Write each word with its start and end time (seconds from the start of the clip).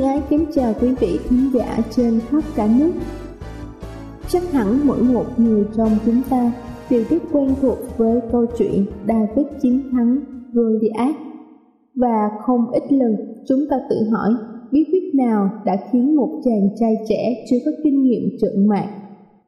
Gái 0.00 0.22
kính 0.28 0.44
chào 0.54 0.72
quý 0.80 0.94
vị 1.00 1.18
khán 1.24 1.50
giả 1.54 1.78
trên 1.90 2.20
khắp 2.28 2.44
cả 2.56 2.68
nước. 2.78 2.92
Chắc 4.28 4.52
hẳn 4.52 4.80
mỗi 4.84 5.02
một 5.02 5.24
người 5.36 5.64
trong 5.76 5.90
chúng 6.04 6.22
ta 6.30 6.52
đều 6.90 7.04
rất 7.10 7.22
quen 7.32 7.54
thuộc 7.60 7.78
với 7.96 8.20
câu 8.32 8.46
chuyện 8.58 8.86
David 9.08 9.46
chiến 9.62 9.82
thắng 9.92 10.16
Goliath 10.52 11.16
và 11.94 12.30
không 12.46 12.70
ít 12.70 12.92
lần 12.92 13.16
chúng 13.48 13.60
ta 13.70 13.76
tự 13.90 13.96
hỏi 14.10 14.30
bí 14.70 14.84
quyết 14.92 15.14
nào 15.14 15.50
đã 15.64 15.76
khiến 15.92 16.16
một 16.16 16.40
chàng 16.44 16.68
trai 16.80 16.94
trẻ 17.08 17.44
chưa 17.50 17.56
có 17.64 17.70
kinh 17.84 18.02
nghiệm 18.02 18.22
trượng 18.40 18.68
mạc 18.68 18.86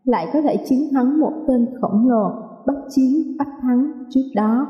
lại 0.04 0.26
có 0.32 0.42
thể 0.42 0.56
chiến 0.68 0.88
thắng 0.92 1.20
một 1.20 1.32
tên 1.48 1.66
khổng 1.80 2.08
lồ 2.08 2.30
bắt 2.66 2.76
chiến, 2.88 3.36
bắt 3.38 3.48
thắng 3.62 3.92
trước 4.10 4.24
đó. 4.34 4.66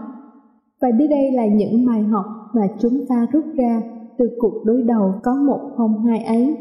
Và 0.80 0.88
dưới 0.98 1.08
đây 1.08 1.32
là 1.32 1.46
những 1.46 1.86
bài 1.86 2.02
học 2.02 2.24
mà 2.54 2.62
chúng 2.80 3.06
ta 3.08 3.26
rút 3.32 3.44
ra 3.54 3.82
từ 4.18 4.24
cuộc 4.38 4.62
đối 4.64 4.82
đầu 4.82 5.14
có 5.22 5.34
một 5.34 5.60
không 5.76 6.04
hai 6.04 6.24
ấy. 6.24 6.56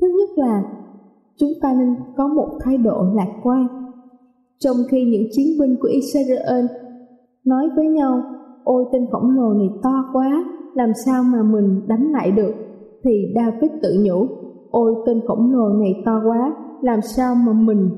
Thứ 0.00 0.06
nhất 0.18 0.28
là 0.36 0.62
chúng 1.36 1.50
ta 1.62 1.74
nên 1.78 1.94
có 2.16 2.28
một 2.28 2.48
thái 2.64 2.76
độ 2.76 3.04
lạc 3.14 3.32
quan. 3.42 3.66
Trong 4.58 4.76
khi 4.90 5.04
những 5.04 5.26
chiến 5.30 5.46
binh 5.60 5.76
của 5.80 5.88
Israel 5.88 6.66
nói 7.44 7.68
với 7.76 7.86
nhau, 7.86 8.22
ôi 8.64 8.84
tên 8.92 9.06
khổng 9.12 9.30
lồ 9.30 9.52
này 9.52 9.68
to 9.82 10.04
quá, 10.12 10.44
làm 10.74 10.92
sao 11.06 11.22
mà 11.22 11.42
mình 11.42 11.80
đánh 11.88 12.12
lại 12.12 12.30
được, 12.30 12.52
thì 13.04 13.34
David 13.34 13.70
tự 13.82 13.88
nhủ, 14.04 14.26
ôi 14.70 14.94
tên 15.06 15.20
khổng 15.28 15.52
lồ 15.52 15.68
này 15.68 16.02
to 16.06 16.22
quá, 16.26 16.56
làm 16.82 17.00
sao 17.02 17.34
mà 17.34 17.52
mình 17.52 17.90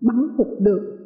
bắn 0.00 0.16
hụt 0.38 0.46
được. 0.58 0.96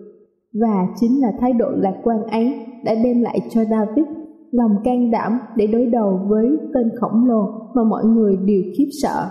Và 0.60 0.86
chính 0.96 1.20
là 1.20 1.32
thái 1.40 1.52
độ 1.52 1.70
lạc 1.76 1.94
quan 2.04 2.22
ấy 2.22 2.54
đã 2.84 2.94
đem 3.04 3.22
lại 3.22 3.40
cho 3.50 3.64
David 3.64 4.04
lòng 4.54 4.70
can 4.84 5.10
đảm 5.10 5.32
để 5.56 5.66
đối 5.66 5.86
đầu 5.86 6.20
với 6.28 6.46
tên 6.74 6.90
khổng 7.00 7.24
lồ 7.26 7.42
mà 7.74 7.84
mọi 7.84 8.04
người 8.04 8.36
đều 8.36 8.62
khiếp 8.78 8.88
sợ. 9.02 9.26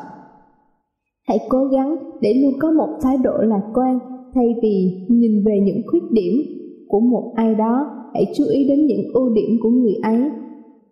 Hãy 1.28 1.40
cố 1.50 1.66
gắng 1.66 1.96
để 2.22 2.34
luôn 2.34 2.54
có 2.60 2.72
một 2.72 2.90
thái 3.02 3.18
độ 3.24 3.38
lạc 3.38 3.62
quan 3.74 4.00
thay 4.34 4.56
vì 4.62 5.06
nhìn 5.10 5.44
về 5.46 5.60
những 5.64 5.82
khuyết 5.88 6.04
điểm 6.12 6.34
của 6.88 7.00
một 7.00 7.34
ai 7.36 7.56
đó, 7.56 7.86
hãy 8.14 8.26
chú 8.36 8.44
ý 8.50 8.68
đến 8.70 8.86
những 8.86 9.14
ưu 9.14 9.34
điểm 9.34 9.60
của 9.64 9.70
người 9.70 9.96
ấy. 10.04 10.22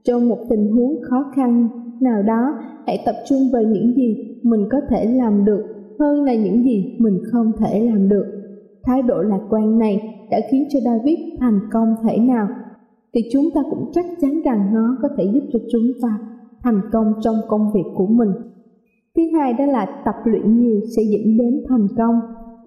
Trong 0.03 0.29
một 0.29 0.37
tình 0.49 0.71
huống 0.71 1.01
khó 1.01 1.25
khăn 1.35 1.67
nào 2.01 2.23
đó, 2.23 2.53
hãy 2.87 2.99
tập 3.05 3.15
trung 3.29 3.39
vào 3.53 3.63
những 3.63 3.93
gì 3.95 4.37
mình 4.43 4.67
có 4.71 4.77
thể 4.89 5.05
làm 5.05 5.45
được 5.45 5.63
hơn 5.99 6.23
là 6.23 6.33
những 6.35 6.63
gì 6.63 6.95
mình 6.99 7.19
không 7.31 7.51
thể 7.59 7.79
làm 7.79 8.09
được. 8.09 8.25
Thái 8.83 9.01
độ 9.01 9.21
lạc 9.21 9.41
quan 9.49 9.79
này 9.79 10.17
đã 10.31 10.39
khiến 10.51 10.63
cho 10.69 10.79
David 10.79 11.19
thành 11.39 11.59
công 11.71 11.95
thể 12.03 12.17
nào 12.17 12.47
thì 13.13 13.21
chúng 13.31 13.49
ta 13.55 13.61
cũng 13.69 13.91
chắc 13.93 14.05
chắn 14.21 14.41
rằng 14.41 14.73
nó 14.73 14.97
có 15.01 15.09
thể 15.17 15.23
giúp 15.33 15.43
cho 15.53 15.59
chúng 15.71 15.91
ta 16.01 16.19
thành 16.63 16.81
công 16.91 17.13
trong 17.21 17.35
công 17.47 17.71
việc 17.73 17.91
của 17.95 18.07
mình. 18.07 18.29
Thứ 19.15 19.23
hai 19.33 19.53
đó 19.53 19.65
là 19.65 20.01
tập 20.05 20.15
luyện 20.25 20.59
nhiều 20.59 20.79
sẽ 20.97 21.03
dẫn 21.03 21.37
đến 21.37 21.63
thành 21.69 21.87
công. 21.97 22.19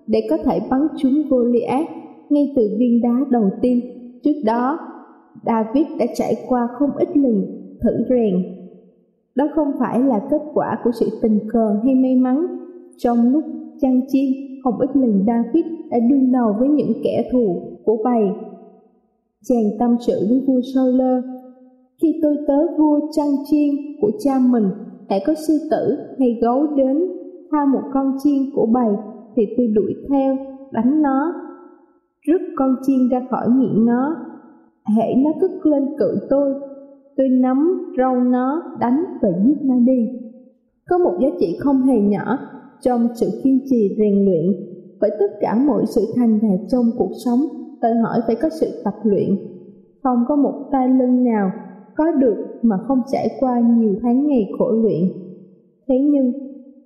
Để 0.07 0.21
có 0.31 0.37
thể 0.37 0.61
bắn 0.71 0.81
trúng 0.97 1.23
Goliath 1.29 1.91
ngay 2.31 2.53
từ 2.57 2.63
viên 2.79 3.03
đá 3.03 3.21
đầu 3.31 3.51
tiên, 3.63 3.81
trước 4.23 4.43
đó 4.45 4.79
David 5.47 5.87
đã 5.99 6.07
trải 6.15 6.35
qua 6.49 6.69
không 6.79 6.91
ít 6.97 7.17
lần 7.17 7.47
thử 7.83 8.05
rèn. 8.09 8.55
Đó 9.35 9.49
không 9.55 9.73
phải 9.79 10.01
là 10.01 10.21
kết 10.31 10.43
quả 10.55 10.79
của 10.85 10.91
sự 11.01 11.07
tình 11.23 11.39
cờ 11.53 11.81
hay 11.85 11.95
may 11.95 12.17
mắn. 12.17 12.47
Trong 12.97 13.33
lúc 13.33 13.45
chăn 13.81 14.01
chiên, 14.09 14.33
không 14.65 14.79
ít 14.79 14.91
lần 14.95 15.25
David 15.27 15.65
đã 15.91 15.99
đương 16.11 16.33
đầu 16.33 16.55
với 16.59 16.69
những 16.69 16.93
kẻ 17.05 17.29
thù 17.33 17.63
của 17.85 17.97
bầy 18.05 18.23
chàng 19.45 19.79
tâm 19.79 19.97
sự 20.07 20.27
với 20.29 20.45
vua 20.47 20.61
lơ 20.93 21.23
khi 22.03 22.21
tôi 22.23 22.37
tới 22.47 22.67
vua 22.79 23.01
chăn 23.17 23.27
chiên 23.51 23.75
của 24.01 24.11
cha 24.19 24.39
mình 24.51 24.71
hãy 25.09 25.21
có 25.27 25.35
sư 25.49 25.55
tử 25.71 25.97
hay 26.19 26.39
gấu 26.43 26.67
đến 26.77 26.99
tha 27.51 27.65
một 27.65 27.83
con 27.93 28.17
chiên 28.25 28.43
của 28.55 28.67
bầy, 28.67 28.95
thì 29.37 29.43
tôi 29.57 29.67
đuổi 29.67 29.95
theo, 30.09 30.37
đánh 30.73 31.03
nó 31.03 31.33
rút 32.27 32.41
con 32.57 32.77
chiên 32.87 33.09
ra 33.09 33.27
khỏi 33.31 33.49
miệng 33.49 33.87
nó. 33.87 34.17
Hễ 34.97 35.15
nó 35.25 35.31
cất 35.41 35.51
lên 35.67 35.85
cự 35.99 36.27
tôi 36.31 36.55
tôi 37.17 37.29
nắm 37.29 37.87
râu 37.99 38.15
nó, 38.15 38.63
đánh 38.81 39.05
và 39.23 39.29
giết 39.47 39.57
nó 39.63 39.75
đi. 39.75 40.09
Có 40.89 40.99
một 40.99 41.19
giá 41.21 41.29
trị 41.41 41.57
không 41.61 41.83
hề 41.83 42.01
nhỏ 42.01 42.39
trong 42.81 43.09
sự 43.15 43.27
kiên 43.45 43.61
trì 43.71 43.97
rèn 43.99 44.25
luyện 44.25 44.45
bởi 45.01 45.11
tất 45.21 45.27
cả 45.41 45.55
mọi 45.67 45.83
sự 45.87 46.03
thành 46.17 46.39
đạt 46.43 46.61
trong 46.69 46.85
cuộc 46.99 47.11
sống 47.25 47.41
đòi 47.85 47.95
hỏi 47.95 48.21
phải 48.27 48.37
có 48.43 48.49
sự 48.61 48.67
tập 48.85 48.95
luyện. 49.03 49.37
Không 50.03 50.25
có 50.29 50.37
một 50.37 50.69
tay 50.73 50.89
lưng 50.89 51.25
nào 51.25 51.51
có 51.97 52.13
được 52.13 52.37
mà 52.63 52.77
không 52.89 53.01
trải 53.13 53.29
qua 53.41 53.61
nhiều 53.61 53.95
tháng 54.03 54.27
ngày 54.27 54.51
khổ 54.59 54.71
luyện. 54.71 55.03
Thế 55.89 55.95
nhưng, 55.99 56.33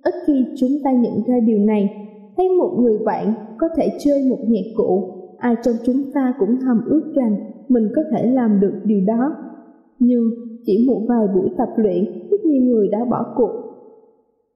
ít 0.03 0.13
khi 0.27 0.45
chúng 0.57 0.71
ta 0.83 0.91
nhận 0.91 1.13
ra 1.27 1.39
điều 1.45 1.59
này, 1.59 2.07
thấy 2.37 2.49
một 2.49 2.77
người 2.79 2.97
bạn 3.05 3.33
có 3.57 3.67
thể 3.75 3.89
chơi 3.99 4.23
một 4.29 4.39
nhạc 4.47 4.65
cụ, 4.75 5.03
ai 5.37 5.55
trong 5.63 5.75
chúng 5.85 6.11
ta 6.13 6.33
cũng 6.39 6.57
thầm 6.61 6.81
ước 6.85 7.11
rằng 7.15 7.35
mình 7.69 7.89
có 7.95 8.01
thể 8.11 8.31
làm 8.31 8.59
được 8.59 8.73
điều 8.83 9.01
đó. 9.07 9.35
Nhưng 9.99 10.23
chỉ 10.65 10.85
một 10.87 11.01
vài 11.07 11.27
buổi 11.35 11.49
tập 11.57 11.69
luyện, 11.75 12.05
rất 12.31 12.45
nhiều 12.45 12.63
người 12.63 12.87
đã 12.91 13.05
bỏ 13.11 13.33
cuộc. 13.35 13.51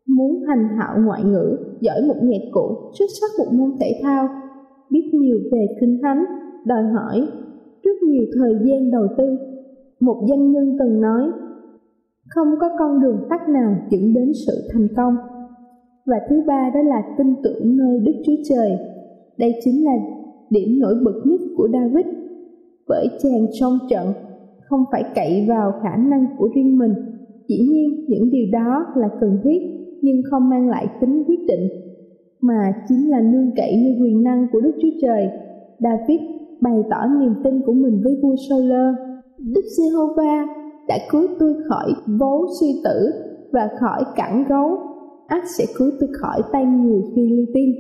Muốn 0.08 0.44
thành 0.48 0.68
thạo 0.78 0.98
ngoại 1.06 1.24
ngữ, 1.24 1.58
giỏi 1.80 2.02
một 2.08 2.16
nhạc 2.22 2.44
cụ, 2.52 2.76
xuất 3.00 3.06
sắc 3.22 3.46
một 3.46 3.54
môn 3.54 3.72
thể 3.80 4.00
thao, 4.04 4.30
biết 4.94 5.10
nhiều 5.14 5.38
về 5.52 5.68
kinh 5.82 6.00
thánh, 6.04 6.24
đòi 6.66 6.84
hỏi 6.84 7.28
rất 7.84 8.04
nhiều 8.08 8.24
thời 8.38 8.54
gian 8.66 8.92
đầu 8.92 9.08
tư. 9.18 9.38
Một 10.00 10.26
doanh 10.30 10.52
nhân 10.52 10.78
từng 10.80 11.02
nói, 11.02 11.24
không 12.30 12.48
có 12.60 12.70
con 12.80 13.02
đường 13.02 13.18
tắt 13.30 13.50
nào 13.50 13.76
dẫn 13.90 14.14
đến 14.14 14.32
sự 14.48 14.54
thành 14.74 14.88
công. 14.96 15.16
Và 16.06 16.18
thứ 16.30 16.36
ba 16.48 16.72
đó 16.74 16.82
là 16.82 17.16
tin 17.18 17.28
tưởng 17.44 17.78
nơi 17.78 18.00
Đức 18.00 18.14
Chúa 18.26 18.42
Trời. 18.50 18.72
Đây 19.38 19.52
chính 19.64 19.86
là 19.86 19.94
điểm 20.50 20.80
nổi 20.80 20.96
bật 21.06 21.22
nhất 21.26 21.40
của 21.58 21.68
David. 21.74 22.06
Bởi 22.88 23.08
chàng 23.24 23.46
trong 23.60 23.78
trận 23.90 24.08
không 24.62 24.84
phải 24.92 25.04
cậy 25.16 25.46
vào 25.48 25.72
khả 25.84 25.98
năng 25.98 26.26
của 26.38 26.50
riêng 26.56 26.78
mình, 26.78 26.94
Dĩ 27.48 27.58
nhiên 27.58 28.06
những 28.08 28.32
điều 28.32 28.48
đó 28.52 28.86
là 28.96 29.10
cần 29.22 29.40
thiết 29.44 29.60
nhưng 30.02 30.22
không 30.32 30.50
mang 30.50 30.70
lại 30.70 30.88
tính 31.02 31.24
quyết 31.28 31.40
định 31.48 31.70
mà 32.44 32.74
chính 32.90 33.10
là 33.10 33.22
nương 33.22 33.52
cậy 33.56 33.76
như 33.76 34.04
quyền 34.04 34.24
năng 34.24 34.48
của 34.52 34.60
Đức 34.62 34.72
Chúa 34.82 34.98
Trời. 35.02 35.28
David 35.80 36.22
bày 36.62 36.84
tỏ 36.90 37.08
niềm 37.20 37.34
tin 37.44 37.62
của 37.66 37.74
mình 37.74 38.02
với 38.04 38.14
vua 38.24 38.36
Saul. 38.50 38.72
Đức 39.38 39.66
Giê-hô-va 39.78 40.46
đã 40.88 40.98
cứu 41.12 41.28
tôi 41.40 41.54
khỏi 41.70 41.94
vố 42.20 42.46
suy 42.60 42.68
tử 42.84 43.12
và 43.52 43.70
khỏi 43.80 44.04
cẳng 44.16 44.46
gấu, 44.50 44.78
ác 45.28 45.44
sẽ 45.58 45.66
cứu 45.78 45.92
tôi 46.00 46.10
khỏi 46.14 46.42
tay 46.52 46.66
người 46.66 47.02
Philippines. 47.16 47.76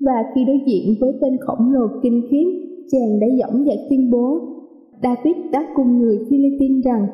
Và 0.00 0.24
khi 0.34 0.44
đối 0.44 0.58
diện 0.66 0.94
với 1.00 1.12
tên 1.20 1.36
khổng 1.40 1.72
lồ 1.72 1.86
kinh 2.02 2.20
khiếp, 2.30 2.46
chàng 2.92 3.20
đã 3.20 3.26
dõng 3.40 3.64
dạc 3.64 3.78
tuyên 3.90 4.10
bố 4.10 4.54
David 5.02 5.36
đã 5.52 5.66
cùng 5.74 5.98
người 5.98 6.18
Philippines 6.30 6.84
rằng 6.84 7.06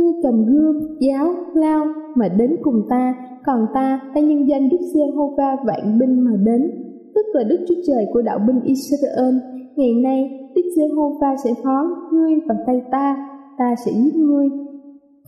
Ngươi 0.00 0.12
cầm 0.22 0.44
gươm, 0.46 0.76
giáo, 1.00 1.34
lao 1.54 1.86
mà 2.14 2.28
đến 2.28 2.56
cùng 2.62 2.82
ta, 2.88 3.14
còn 3.46 3.66
ta 3.74 4.00
ta 4.14 4.20
nhân 4.20 4.48
danh 4.48 4.68
Đức 4.68 4.78
Giê-hô-va 4.94 5.56
vạn 5.66 5.98
binh 5.98 6.20
mà 6.20 6.30
đến, 6.44 6.70
tức 7.14 7.26
là 7.32 7.42
Đức 7.42 7.56
Chúa 7.68 7.74
Trời 7.86 8.06
của 8.12 8.22
đạo 8.22 8.38
binh 8.46 8.60
Israel. 8.64 9.34
Ngày 9.76 9.94
nay, 9.94 10.48
Đức 10.54 10.62
Giê-hô-va 10.76 11.36
sẽ 11.44 11.50
phó 11.64 11.88
ngươi 12.12 12.34
vào 12.48 12.58
tay 12.66 12.82
ta, 12.90 13.16
ta 13.58 13.74
sẽ 13.86 13.92
giết 13.92 14.16
ngươi. 14.16 14.48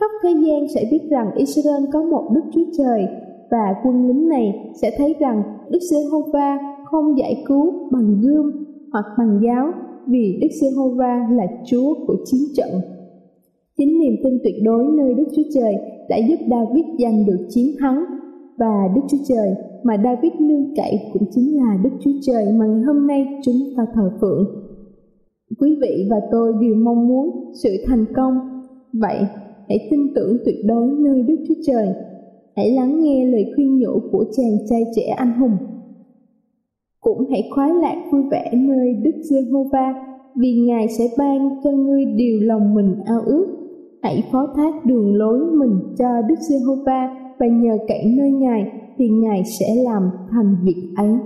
Khắp 0.01 0.11
thế 0.23 0.31
gian 0.31 0.69
sẽ 0.75 0.85
biết 0.91 1.11
rằng 1.11 1.31
Israel 1.37 1.85
có 1.93 2.03
một 2.03 2.31
Đức 2.35 2.43
Chúa 2.55 2.65
Trời, 2.79 3.07
và 3.51 3.75
quân 3.85 4.09
lính 4.09 4.29
này 4.29 4.73
sẽ 4.83 4.91
thấy 4.99 5.15
rằng 5.21 5.43
Đức 5.71 5.81
Giê-hô-va 5.91 6.59
không 6.85 7.19
giải 7.19 7.45
cứu 7.49 7.73
bằng 7.91 8.21
gươm 8.23 8.53
hoặc 8.93 9.05
bằng 9.19 9.41
giáo 9.45 9.73
vì 10.07 10.39
Đức 10.43 10.49
Giê-hô-va 10.61 11.27
là 11.31 11.47
Chúa 11.67 11.95
của 12.07 12.17
chiến 12.25 12.41
trận. 12.57 12.69
Chính 13.83 14.01
niềm 14.01 14.17
tin 14.25 14.39
tuyệt 14.45 14.55
đối 14.63 14.85
nơi 14.99 15.15
Đức 15.15 15.25
Chúa 15.37 15.43
Trời 15.55 15.75
đã 16.09 16.17
giúp 16.29 16.37
David 16.51 16.85
giành 16.99 17.27
được 17.27 17.47
chiến 17.49 17.67
thắng 17.79 18.05
và 18.59 18.89
Đức 18.95 19.01
Chúa 19.11 19.25
Trời 19.29 19.55
mà 19.83 19.97
David 20.05 20.33
nương 20.41 20.75
cậy 20.77 21.01
cũng 21.13 21.23
chính 21.31 21.57
là 21.57 21.79
Đức 21.85 21.91
Chúa 22.01 22.11
Trời 22.23 22.45
mà 22.53 22.67
ngày 22.67 22.83
hôm 22.83 23.07
nay 23.07 23.27
chúng 23.45 23.57
ta 23.77 23.87
thờ 23.95 24.13
phượng. 24.21 24.45
Quý 25.61 25.79
vị 25.83 26.07
và 26.11 26.17
tôi 26.33 26.53
đều 26.61 26.75
mong 26.75 27.09
muốn 27.09 27.53
sự 27.63 27.71
thành 27.87 28.05
công. 28.17 28.35
Vậy, 28.93 29.19
hãy 29.69 29.89
tin 29.91 30.15
tưởng 30.15 30.37
tuyệt 30.45 30.57
đối 30.65 30.87
nơi 30.99 31.23
Đức 31.23 31.37
Chúa 31.49 31.61
Trời. 31.67 31.89
Hãy 32.57 32.71
lắng 32.71 33.01
nghe 33.01 33.27
lời 33.27 33.53
khuyên 33.55 33.79
nhủ 33.79 34.01
của 34.13 34.25
chàng 34.37 34.57
trai 34.71 34.85
trẻ 34.97 35.07
anh 35.17 35.39
hùng 35.41 35.57
cũng 37.01 37.31
hãy 37.31 37.49
khoái 37.55 37.71
lạc 37.75 38.03
vui 38.13 38.23
vẻ 38.31 38.51
nơi 38.55 38.95
Đức 38.95 39.23
Giê-hô-va, 39.23 39.95
vì 40.37 40.55
Ngài 40.55 40.89
sẽ 40.89 41.05
ban 41.19 41.61
cho 41.65 41.71
ngươi 41.71 42.05
điều 42.05 42.41
lòng 42.41 42.75
mình 42.75 42.95
ao 43.07 43.21
ước. 43.27 43.62
Hãy 44.03 44.29
phó 44.33 44.47
thác 44.57 44.85
đường 44.85 45.15
lối 45.15 45.39
mình 45.39 45.95
cho 45.99 46.23
Đức 46.29 46.35
Giê-hô-va 46.49 47.15
và 47.39 47.47
nhờ 47.47 47.79
cậy 47.89 48.05
nơi 48.19 48.31
Ngài 48.31 48.73
thì 48.99 49.09
Ngài 49.09 49.43
sẽ 49.61 49.67
làm 49.85 50.11
thành 50.31 50.57
việc 50.63 50.93
ấy. 50.97 51.19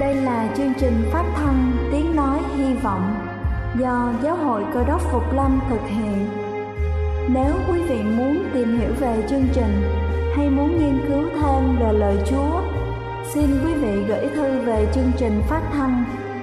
Đây 0.00 0.14
là 0.14 0.54
chương 0.56 0.72
trình 0.80 0.92
phát 1.12 1.32
thanh 1.36 1.72
Tiếng 1.92 2.16
Nói 2.16 2.38
Hy 2.56 2.74
Vọng 2.74 3.14
do 3.80 4.12
Giáo 4.22 4.36
hội 4.36 4.62
Cơ 4.74 4.84
đốc 4.84 5.00
Phục 5.12 5.22
Lâm 5.34 5.60
thực 5.70 5.80
hiện 5.88 6.26
nếu 7.34 7.54
quý 7.68 7.80
vị 7.88 8.02
muốn 8.16 8.36
tìm 8.54 8.78
hiểu 8.78 8.90
về 9.00 9.26
chương 9.28 9.46
trình 9.52 9.82
hay 10.36 10.50
muốn 10.50 10.78
nghiên 10.78 10.98
cứu 11.08 11.28
thêm 11.34 11.76
về 11.80 11.92
lời 11.92 12.16
Chúa, 12.26 12.60
xin 13.34 13.46
quý 13.64 13.74
vị 13.74 14.04
gửi 14.08 14.28
thư 14.34 14.60
về 14.60 14.86
chương 14.94 15.12
trình 15.18 15.40
phát 15.48 15.62
thanh 15.72 16.04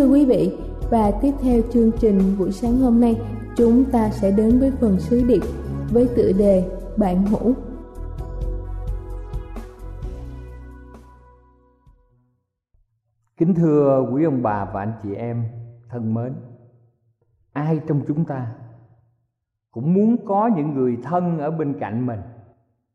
Thưa 0.00 0.08
quý 0.08 0.26
vị, 0.26 0.58
và 0.90 1.10
tiếp 1.22 1.32
theo 1.42 1.60
chương 1.70 1.90
trình 2.00 2.20
buổi 2.38 2.52
sáng 2.52 2.78
hôm 2.78 3.00
nay, 3.00 3.20
chúng 3.56 3.84
ta 3.92 4.10
sẽ 4.10 4.30
đến 4.30 4.58
với 4.60 4.70
phần 4.70 4.98
sứ 4.98 5.24
điệp 5.28 5.42
với 5.92 6.08
tựa 6.16 6.32
đề 6.38 6.70
Bạn 6.96 7.26
hữu. 7.26 7.54
Kính 13.36 13.54
thưa 13.54 14.06
quý 14.12 14.24
ông 14.24 14.42
bà 14.42 14.64
và 14.64 14.80
anh 14.80 14.92
chị 15.02 15.14
em 15.14 15.44
thân 15.88 16.14
mến 16.14 16.34
Ai 17.52 17.80
trong 17.88 18.00
chúng 18.08 18.24
ta 18.24 18.54
cũng 19.70 19.94
muốn 19.94 20.16
có 20.26 20.50
những 20.56 20.74
người 20.74 20.98
thân 21.02 21.38
ở 21.38 21.50
bên 21.50 21.78
cạnh 21.80 22.06
mình 22.06 22.20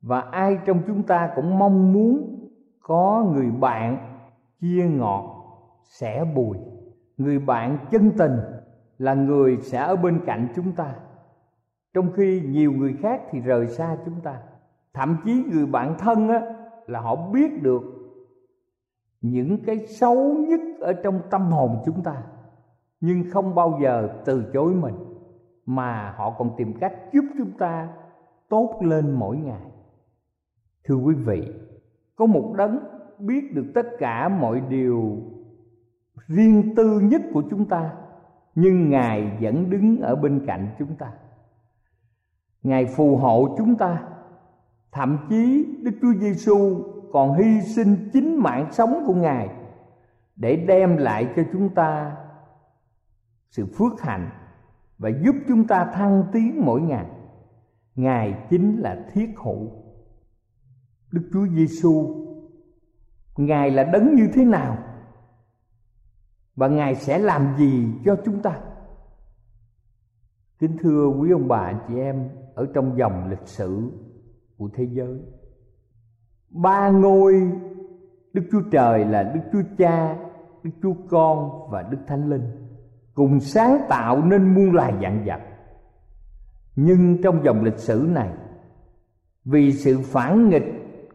Và 0.01 0.22
ai 0.22 0.58
trong 0.66 0.81
chúng 0.88 1.04
ta 1.04 1.30
cũng 1.36 1.60
mong 1.60 1.94
muốn 1.94 2.40
có 2.80 3.25
người 3.34 3.51
bạn 3.51 3.98
chia 4.62 4.84
ngọt 4.84 5.36
sẻ 5.84 6.25
bùi? 6.36 6.58
Người 7.17 7.39
bạn 7.39 7.77
chân 7.91 8.12
tình 8.17 8.39
là 8.97 9.13
người 9.13 9.57
sẽ 9.62 9.77
ở 9.77 9.95
bên 9.95 10.19
cạnh 10.25 10.47
chúng 10.56 10.71
ta. 10.71 10.95
Trong 11.94 12.12
khi 12.12 12.41
nhiều 12.45 12.71
người 12.71 12.95
khác 13.01 13.21
thì 13.31 13.39
rời 13.39 13.67
xa 13.67 13.97
chúng 14.06 14.21
ta. 14.21 14.39
Thậm 14.94 15.17
chí 15.25 15.44
người 15.51 15.65
bạn 15.65 15.95
thân 16.00 16.29
á, 16.29 16.41
là 16.88 17.00
họ 17.00 17.15
biết 17.15 17.63
được 17.63 17.81
những 19.21 19.63
cái 19.65 19.88
xấu 19.88 20.33
nhất 20.33 20.59
ở 20.79 20.94
trong 20.94 21.21
tâm 21.29 21.41
hồn 21.41 21.81
chúng 21.85 22.03
ta 22.03 22.23
nhưng 23.01 23.23
không 23.31 23.56
bao 23.56 23.79
giờ 23.81 24.10
từ 24.25 24.43
chối 24.53 24.74
mình 24.74 24.95
mà 25.65 26.13
họ 26.17 26.36
còn 26.38 26.51
tìm 26.57 26.74
cách 26.79 26.93
giúp 27.13 27.25
chúng 27.38 27.51
ta 27.51 27.89
tốt 28.50 28.79
lên 28.81 29.12
mỗi 29.12 29.38
ngày. 29.38 29.72
Thưa 30.84 30.95
quý 30.95 31.15
vị 31.15 31.53
có 32.15 32.25
một 32.25 32.53
đấng 32.57 32.79
biết 33.19 33.55
được 33.55 33.65
tất 33.75 33.86
cả 34.00 34.29
mọi 34.29 34.62
điều 34.69 35.17
riêng 36.27 36.75
tư 36.75 37.00
nhất 37.00 37.22
của 37.34 37.43
chúng 37.50 37.65
ta, 37.65 37.91
nhưng 38.55 38.89
ngài 38.89 39.38
vẫn 39.41 39.69
đứng 39.69 40.01
ở 40.01 40.15
bên 40.15 40.45
cạnh 40.48 40.75
chúng 40.79 40.95
ta. 40.95 41.12
Ngài 42.63 42.86
phù 42.86 43.17
hộ 43.17 43.55
chúng 43.57 43.75
ta. 43.75 44.03
Thậm 44.91 45.17
chí 45.29 45.65
đức 45.81 45.91
chúa 46.01 46.13
giêsu 46.13 46.84
còn 47.12 47.34
hy 47.38 47.62
sinh 47.62 48.10
chính 48.13 48.43
mạng 48.43 48.67
sống 48.72 49.03
của 49.07 49.13
ngài 49.13 49.50
để 50.36 50.55
đem 50.55 50.98
lại 50.98 51.27
cho 51.36 51.43
chúng 51.53 51.69
ta 51.69 52.15
sự 53.50 53.65
phước 53.65 54.01
hạnh 54.01 54.29
và 54.98 55.10
giúp 55.10 55.36
chúng 55.48 55.67
ta 55.67 55.86
thăng 55.86 56.24
tiến 56.34 56.62
mỗi 56.65 56.81
ngày. 56.81 57.05
Ngài 57.95 58.38
chính 58.50 58.79
là 58.79 59.05
thiết 59.13 59.29
hữu. 59.43 59.72
Đức 61.12 61.29
chúa 61.34 61.48
giêsu 61.48 62.25
ngài 63.38 63.72
là 63.72 63.84
đấng 63.84 64.15
như 64.15 64.27
thế 64.34 64.45
nào? 64.45 64.77
Và 66.55 66.67
ngài 66.67 66.95
sẽ 66.95 67.19
làm 67.19 67.55
gì 67.57 67.88
cho 68.05 68.15
chúng 68.25 68.41
ta? 68.41 68.59
Kính 70.59 70.77
thưa 70.81 71.07
quý 71.07 71.31
ông 71.31 71.47
bà 71.47 71.74
chị 71.88 72.00
em 72.00 72.29
ở 72.55 72.67
trong 72.74 72.97
dòng 72.97 73.29
lịch 73.29 73.47
sử 73.47 73.91
của 74.57 74.69
thế 74.74 74.88
giới. 74.91 75.19
Ba 76.50 76.89
ngôi 76.89 77.51
đức 78.33 78.43
chúa 78.51 78.62
trời 78.71 79.05
là 79.05 79.24
đức 79.24 79.41
chúa 79.51 79.75
cha, 79.77 80.17
đức 80.63 80.71
chúa 80.81 80.93
con 81.09 81.67
và 81.69 81.81
đức 81.81 81.97
thánh 82.07 82.29
linh 82.29 82.65
cùng 83.13 83.39
sáng 83.39 83.81
tạo 83.89 84.25
nên 84.25 84.53
muôn 84.53 84.71
loài 84.71 84.93
dạng 85.01 85.24
vật. 85.25 85.39
Nhưng 86.75 87.21
trong 87.24 87.43
dòng 87.43 87.63
lịch 87.63 87.77
sử 87.77 88.07
này, 88.09 88.29
vì 89.45 89.71
sự 89.71 90.00
phản 90.03 90.50
nghịch 90.50 90.65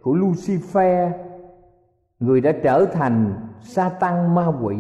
của 0.03 0.15
lucifer, 0.15 1.11
người 2.21 2.41
đã 2.41 2.53
trở 2.63 2.87
thành 2.93 3.49
sa 3.63 3.89
tăng 3.89 4.35
ma 4.35 4.47
quỷ 4.63 4.77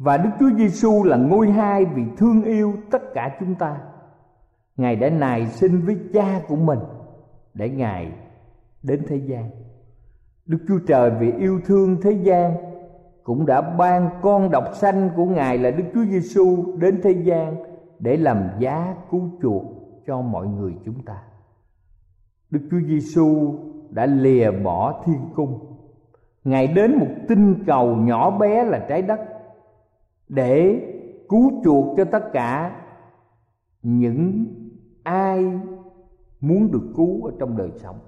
và 0.00 0.16
đức 0.16 0.30
chúa 0.40 0.50
giêsu 0.58 1.04
là 1.04 1.16
ngôi 1.16 1.50
hai 1.50 1.84
vì 1.84 2.02
thương 2.16 2.42
yêu 2.42 2.72
tất 2.90 3.02
cả 3.14 3.36
chúng 3.40 3.54
ta. 3.54 3.76
Ngài 4.76 4.96
đã 4.96 5.10
nài 5.10 5.46
sinh 5.46 5.80
với 5.86 5.96
cha 6.12 6.40
của 6.48 6.56
mình 6.56 6.78
để 7.54 7.68
ngài 7.68 8.12
đến 8.82 9.02
thế 9.08 9.16
gian. 9.16 9.50
Đức 10.46 10.58
chúa 10.68 10.78
trời 10.86 11.10
vì 11.20 11.32
yêu 11.32 11.60
thương 11.66 11.96
thế 12.02 12.12
gian 12.12 12.54
cũng 13.22 13.46
đã 13.46 13.60
ban 13.60 14.10
con 14.22 14.50
độc 14.50 14.64
sanh 14.74 15.10
của 15.16 15.24
ngài 15.24 15.58
là 15.58 15.70
đức 15.70 15.84
chúa 15.94 16.04
giêsu 16.04 16.76
đến 16.76 17.00
thế 17.02 17.10
gian 17.10 17.56
để 17.98 18.16
làm 18.16 18.48
giá 18.58 18.94
cứu 19.10 19.30
chuộc 19.42 19.64
cho 20.06 20.20
mọi 20.20 20.46
người 20.46 20.72
chúng 20.84 21.04
ta. 21.04 21.22
Đức 22.50 22.60
Chúa 22.70 22.80
Giêsu 22.88 23.54
đã 23.90 24.06
lìa 24.06 24.50
bỏ 24.50 25.02
thiên 25.06 25.20
cung. 25.34 25.58
Ngài 26.44 26.66
đến 26.66 26.98
một 26.98 27.06
tinh 27.28 27.64
cầu 27.66 27.96
nhỏ 27.96 28.38
bé 28.38 28.64
là 28.64 28.86
trái 28.88 29.02
đất 29.02 29.20
để 30.30 30.82
cứu 31.28 31.60
chuộc 31.64 31.96
cho 31.96 32.04
tất 32.04 32.32
cả 32.32 32.82
những 33.82 34.46
ai 35.02 35.60
muốn 36.40 36.72
được 36.72 36.92
cứu 36.96 37.24
ở 37.24 37.32
trong 37.38 37.56
đời 37.56 37.70
sống. 37.76 37.98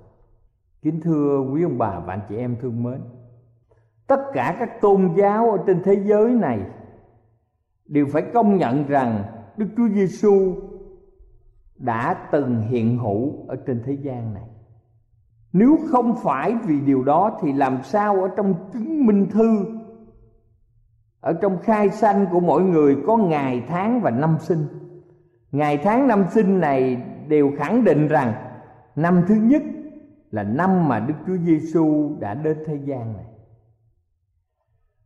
Kính 0.82 1.00
thưa 1.00 1.40
quý 1.52 1.62
ông 1.62 1.78
bà 1.78 2.00
và 2.06 2.12
anh 2.12 2.20
chị 2.28 2.36
em 2.36 2.56
thương 2.60 2.82
mến, 2.82 3.00
tất 4.06 4.20
cả 4.32 4.56
các 4.58 4.80
tôn 4.80 5.14
giáo 5.16 5.50
ở 5.50 5.58
trên 5.66 5.82
thế 5.84 6.02
giới 6.04 6.32
này 6.32 6.60
đều 7.86 8.06
phải 8.12 8.22
công 8.34 8.56
nhận 8.56 8.86
rằng 8.86 9.24
Đức 9.56 9.66
Chúa 9.76 9.88
Giêsu 9.88 10.54
đã 11.76 12.28
từng 12.32 12.60
hiện 12.60 12.98
hữu 12.98 13.46
ở 13.48 13.56
trên 13.66 13.82
thế 13.84 13.92
gian 13.92 14.34
này. 14.34 14.48
Nếu 15.52 15.78
không 15.90 16.14
phải 16.22 16.54
vì 16.64 16.80
điều 16.80 17.04
đó 17.04 17.38
thì 17.42 17.52
làm 17.52 17.82
sao 17.82 18.22
ở 18.22 18.28
trong 18.36 18.54
chứng 18.72 19.06
minh 19.06 19.26
thư 19.30 19.64
ở 21.22 21.32
trong 21.32 21.58
khai 21.62 21.90
sanh 21.90 22.26
của 22.32 22.40
mỗi 22.40 22.62
người 22.62 22.96
có 23.06 23.16
ngày 23.16 23.64
tháng 23.68 24.00
và 24.00 24.10
năm 24.10 24.36
sinh. 24.40 24.66
Ngày 25.52 25.78
tháng 25.78 26.08
năm 26.08 26.24
sinh 26.30 26.60
này 26.60 27.02
đều 27.28 27.52
khẳng 27.58 27.84
định 27.84 28.08
rằng 28.08 28.32
năm 28.96 29.24
thứ 29.28 29.34
nhất 29.34 29.62
là 30.30 30.42
năm 30.42 30.88
mà 30.88 31.00
Đức 31.00 31.14
Chúa 31.26 31.36
Giêsu 31.36 32.16
đã 32.20 32.34
đến 32.34 32.58
thế 32.66 32.74
gian 32.84 33.12
này. 33.16 33.24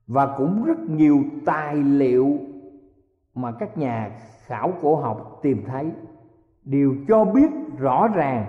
Và 0.06 0.34
cũng 0.38 0.64
rất 0.64 0.78
nhiều 0.78 1.22
tài 1.46 1.74
liệu 1.74 2.38
mà 3.34 3.52
các 3.52 3.78
nhà 3.78 4.10
khảo 4.46 4.72
cổ 4.82 4.96
học 4.96 5.40
tìm 5.42 5.64
thấy 5.66 5.90
đều 6.64 6.94
cho 7.08 7.24
biết 7.24 7.50
rõ 7.78 8.08
ràng 8.14 8.46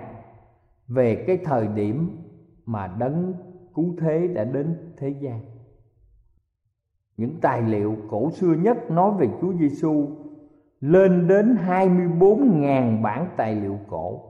về 0.88 1.24
cái 1.26 1.38
thời 1.44 1.68
điểm 1.68 2.16
mà 2.66 2.86
đấng 2.98 3.34
cứu 3.74 3.94
thế 4.00 4.28
đã 4.28 4.44
đến 4.44 4.92
thế 4.96 5.08
gian. 5.08 5.40
Những 7.18 7.40
tài 7.40 7.62
liệu 7.62 7.96
cổ 8.10 8.30
xưa 8.30 8.54
nhất 8.54 8.90
nói 8.90 9.12
về 9.18 9.28
Chúa 9.40 9.52
Giêsu 9.52 10.06
lên 10.80 11.28
đến 11.28 11.56
24.000 11.66 13.02
bản 13.02 13.28
tài 13.36 13.54
liệu 13.54 13.78
cổ. 13.88 14.20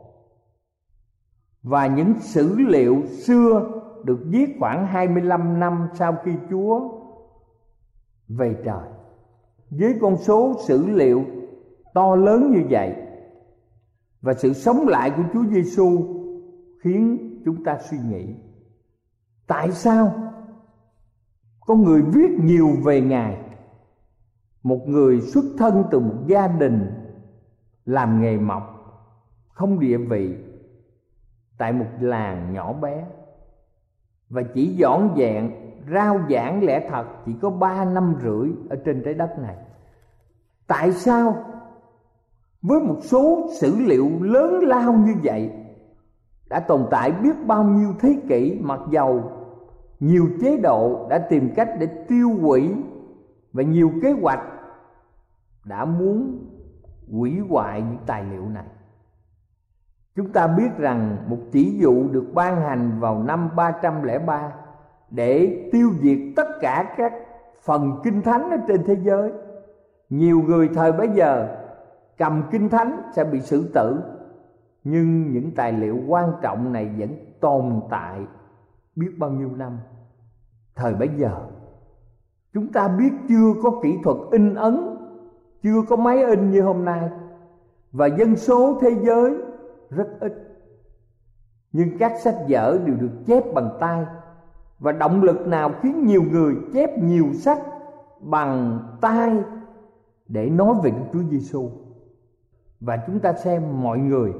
Và 1.62 1.86
những 1.86 2.14
sử 2.20 2.54
liệu 2.58 3.06
xưa 3.06 3.70
được 4.04 4.18
viết 4.24 4.56
khoảng 4.58 4.86
25 4.86 5.60
năm 5.60 5.88
sau 5.94 6.16
khi 6.24 6.32
Chúa 6.50 6.80
về 8.28 8.56
trời. 8.64 8.88
Với 9.70 9.94
con 10.00 10.16
số 10.16 10.54
sử 10.66 10.86
liệu 10.86 11.24
to 11.94 12.16
lớn 12.16 12.50
như 12.50 12.62
vậy 12.70 12.94
và 14.20 14.34
sự 14.34 14.52
sống 14.52 14.88
lại 14.88 15.10
của 15.16 15.22
Chúa 15.32 15.44
Giêsu 15.44 16.02
khiến 16.82 17.18
chúng 17.44 17.64
ta 17.64 17.78
suy 17.90 17.98
nghĩ, 18.10 18.34
tại 19.46 19.72
sao 19.72 20.27
có 21.68 21.74
người 21.74 22.02
viết 22.02 22.30
nhiều 22.40 22.68
về 22.84 23.00
ngài. 23.00 23.38
Một 24.62 24.88
người 24.88 25.20
xuất 25.20 25.44
thân 25.58 25.84
từ 25.90 26.00
một 26.00 26.16
gia 26.26 26.48
đình 26.48 26.86
làm 27.84 28.22
nghề 28.22 28.36
mộc, 28.36 28.62
không 29.48 29.80
địa 29.80 29.96
vị, 29.96 30.36
tại 31.58 31.72
một 31.72 31.86
làng 32.00 32.52
nhỏ 32.52 32.72
bé. 32.72 33.06
Và 34.28 34.42
chỉ 34.54 34.66
dọn 34.66 35.14
dẹn, 35.16 35.50
rao 35.94 36.20
giảng 36.30 36.64
lẽ 36.64 36.88
thật, 36.90 37.04
chỉ 37.26 37.32
có 37.42 37.50
ba 37.50 37.84
năm 37.84 38.14
rưỡi 38.22 38.50
ở 38.70 38.76
trên 38.84 39.02
trái 39.04 39.14
đất 39.14 39.38
này 39.38 39.56
tại 40.68 40.92
sao? 40.92 41.44
Với 42.62 42.80
một 42.80 42.98
số 43.02 43.48
sử 43.60 43.76
liệu 43.78 44.08
lớn 44.20 44.54
lao 44.62 44.92
như 44.92 45.14
vậy, 45.22 45.50
đã 46.46 46.60
tồn 46.60 46.86
tại 46.90 47.12
biết 47.12 47.46
bao 47.46 47.64
nhiêu 47.64 47.94
thế 48.00 48.20
kỷ, 48.28 48.58
mặc 48.62 48.80
dầu 48.90 49.37
nhiều 50.00 50.28
chế 50.40 50.56
độ 50.56 51.06
đã 51.10 51.18
tìm 51.18 51.50
cách 51.54 51.68
để 51.78 51.86
tiêu 52.08 52.30
hủy 52.40 52.74
và 53.52 53.62
nhiều 53.62 53.92
kế 54.02 54.12
hoạch 54.12 54.42
đã 55.64 55.84
muốn 55.84 56.38
hủy 57.12 57.38
hoại 57.48 57.82
những 57.82 57.98
tài 58.06 58.24
liệu 58.24 58.48
này. 58.48 58.66
Chúng 60.16 60.32
ta 60.32 60.46
biết 60.46 60.76
rằng 60.78 61.16
một 61.28 61.38
chỉ 61.52 61.78
dụ 61.78 62.08
được 62.08 62.24
ban 62.34 62.60
hành 62.60 63.00
vào 63.00 63.22
năm 63.22 63.50
303 63.56 64.52
để 65.10 65.62
tiêu 65.72 65.90
diệt 66.00 66.18
tất 66.36 66.46
cả 66.60 66.94
các 66.96 67.12
phần 67.62 68.00
kinh 68.04 68.22
thánh 68.22 68.50
ở 68.50 68.56
trên 68.68 68.84
thế 68.84 68.96
giới. 69.02 69.32
Nhiều 70.10 70.42
người 70.46 70.68
thời 70.74 70.92
bấy 70.92 71.08
giờ 71.08 71.56
cầm 72.18 72.42
kinh 72.50 72.68
thánh 72.68 73.02
sẽ 73.16 73.24
bị 73.24 73.40
xử 73.40 73.70
tử, 73.74 74.00
nhưng 74.84 75.32
những 75.32 75.50
tài 75.56 75.72
liệu 75.72 75.98
quan 76.08 76.32
trọng 76.42 76.72
này 76.72 76.90
vẫn 76.98 77.08
tồn 77.40 77.80
tại 77.90 78.20
biết 78.98 79.18
bao 79.18 79.30
nhiêu 79.30 79.50
năm. 79.56 79.78
Thời 80.74 80.94
bấy 80.94 81.08
giờ, 81.16 81.48
chúng 82.54 82.72
ta 82.72 82.88
biết 82.88 83.10
chưa 83.28 83.54
có 83.62 83.80
kỹ 83.82 83.98
thuật 84.04 84.16
in 84.30 84.54
ấn, 84.54 84.96
chưa 85.62 85.82
có 85.88 85.96
máy 85.96 86.24
in 86.24 86.50
như 86.50 86.62
hôm 86.62 86.84
nay. 86.84 87.10
Và 87.92 88.06
dân 88.06 88.36
số 88.36 88.78
thế 88.80 88.90
giới 89.02 89.34
rất 89.90 90.08
ít. 90.20 90.32
Nhưng 91.72 91.98
các 91.98 92.12
sách 92.20 92.36
vở 92.48 92.78
đều 92.86 92.96
được 92.96 93.12
chép 93.26 93.54
bằng 93.54 93.70
tay. 93.80 94.06
Và 94.78 94.92
động 94.92 95.22
lực 95.22 95.46
nào 95.46 95.72
khiến 95.82 96.06
nhiều 96.06 96.22
người 96.30 96.54
chép 96.72 96.98
nhiều 96.98 97.26
sách 97.32 97.62
bằng 98.20 98.80
tay 99.00 99.36
để 100.28 100.50
nói 100.50 100.74
về 100.82 100.90
đức 100.90 101.04
Chúa 101.12 101.22
Giêsu 101.30 101.70
và 102.80 102.98
chúng 103.06 103.20
ta 103.20 103.32
xem 103.32 103.82
mọi 103.82 103.98
người 103.98 104.32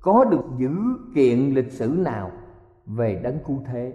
có 0.00 0.24
được 0.24 0.44
dữ 0.56 0.70
kiện 1.14 1.54
lịch 1.54 1.72
sử 1.72 1.88
nào 1.88 2.30
về 2.86 3.20
đấng 3.22 3.38
cứu 3.46 3.62
thế 3.66 3.92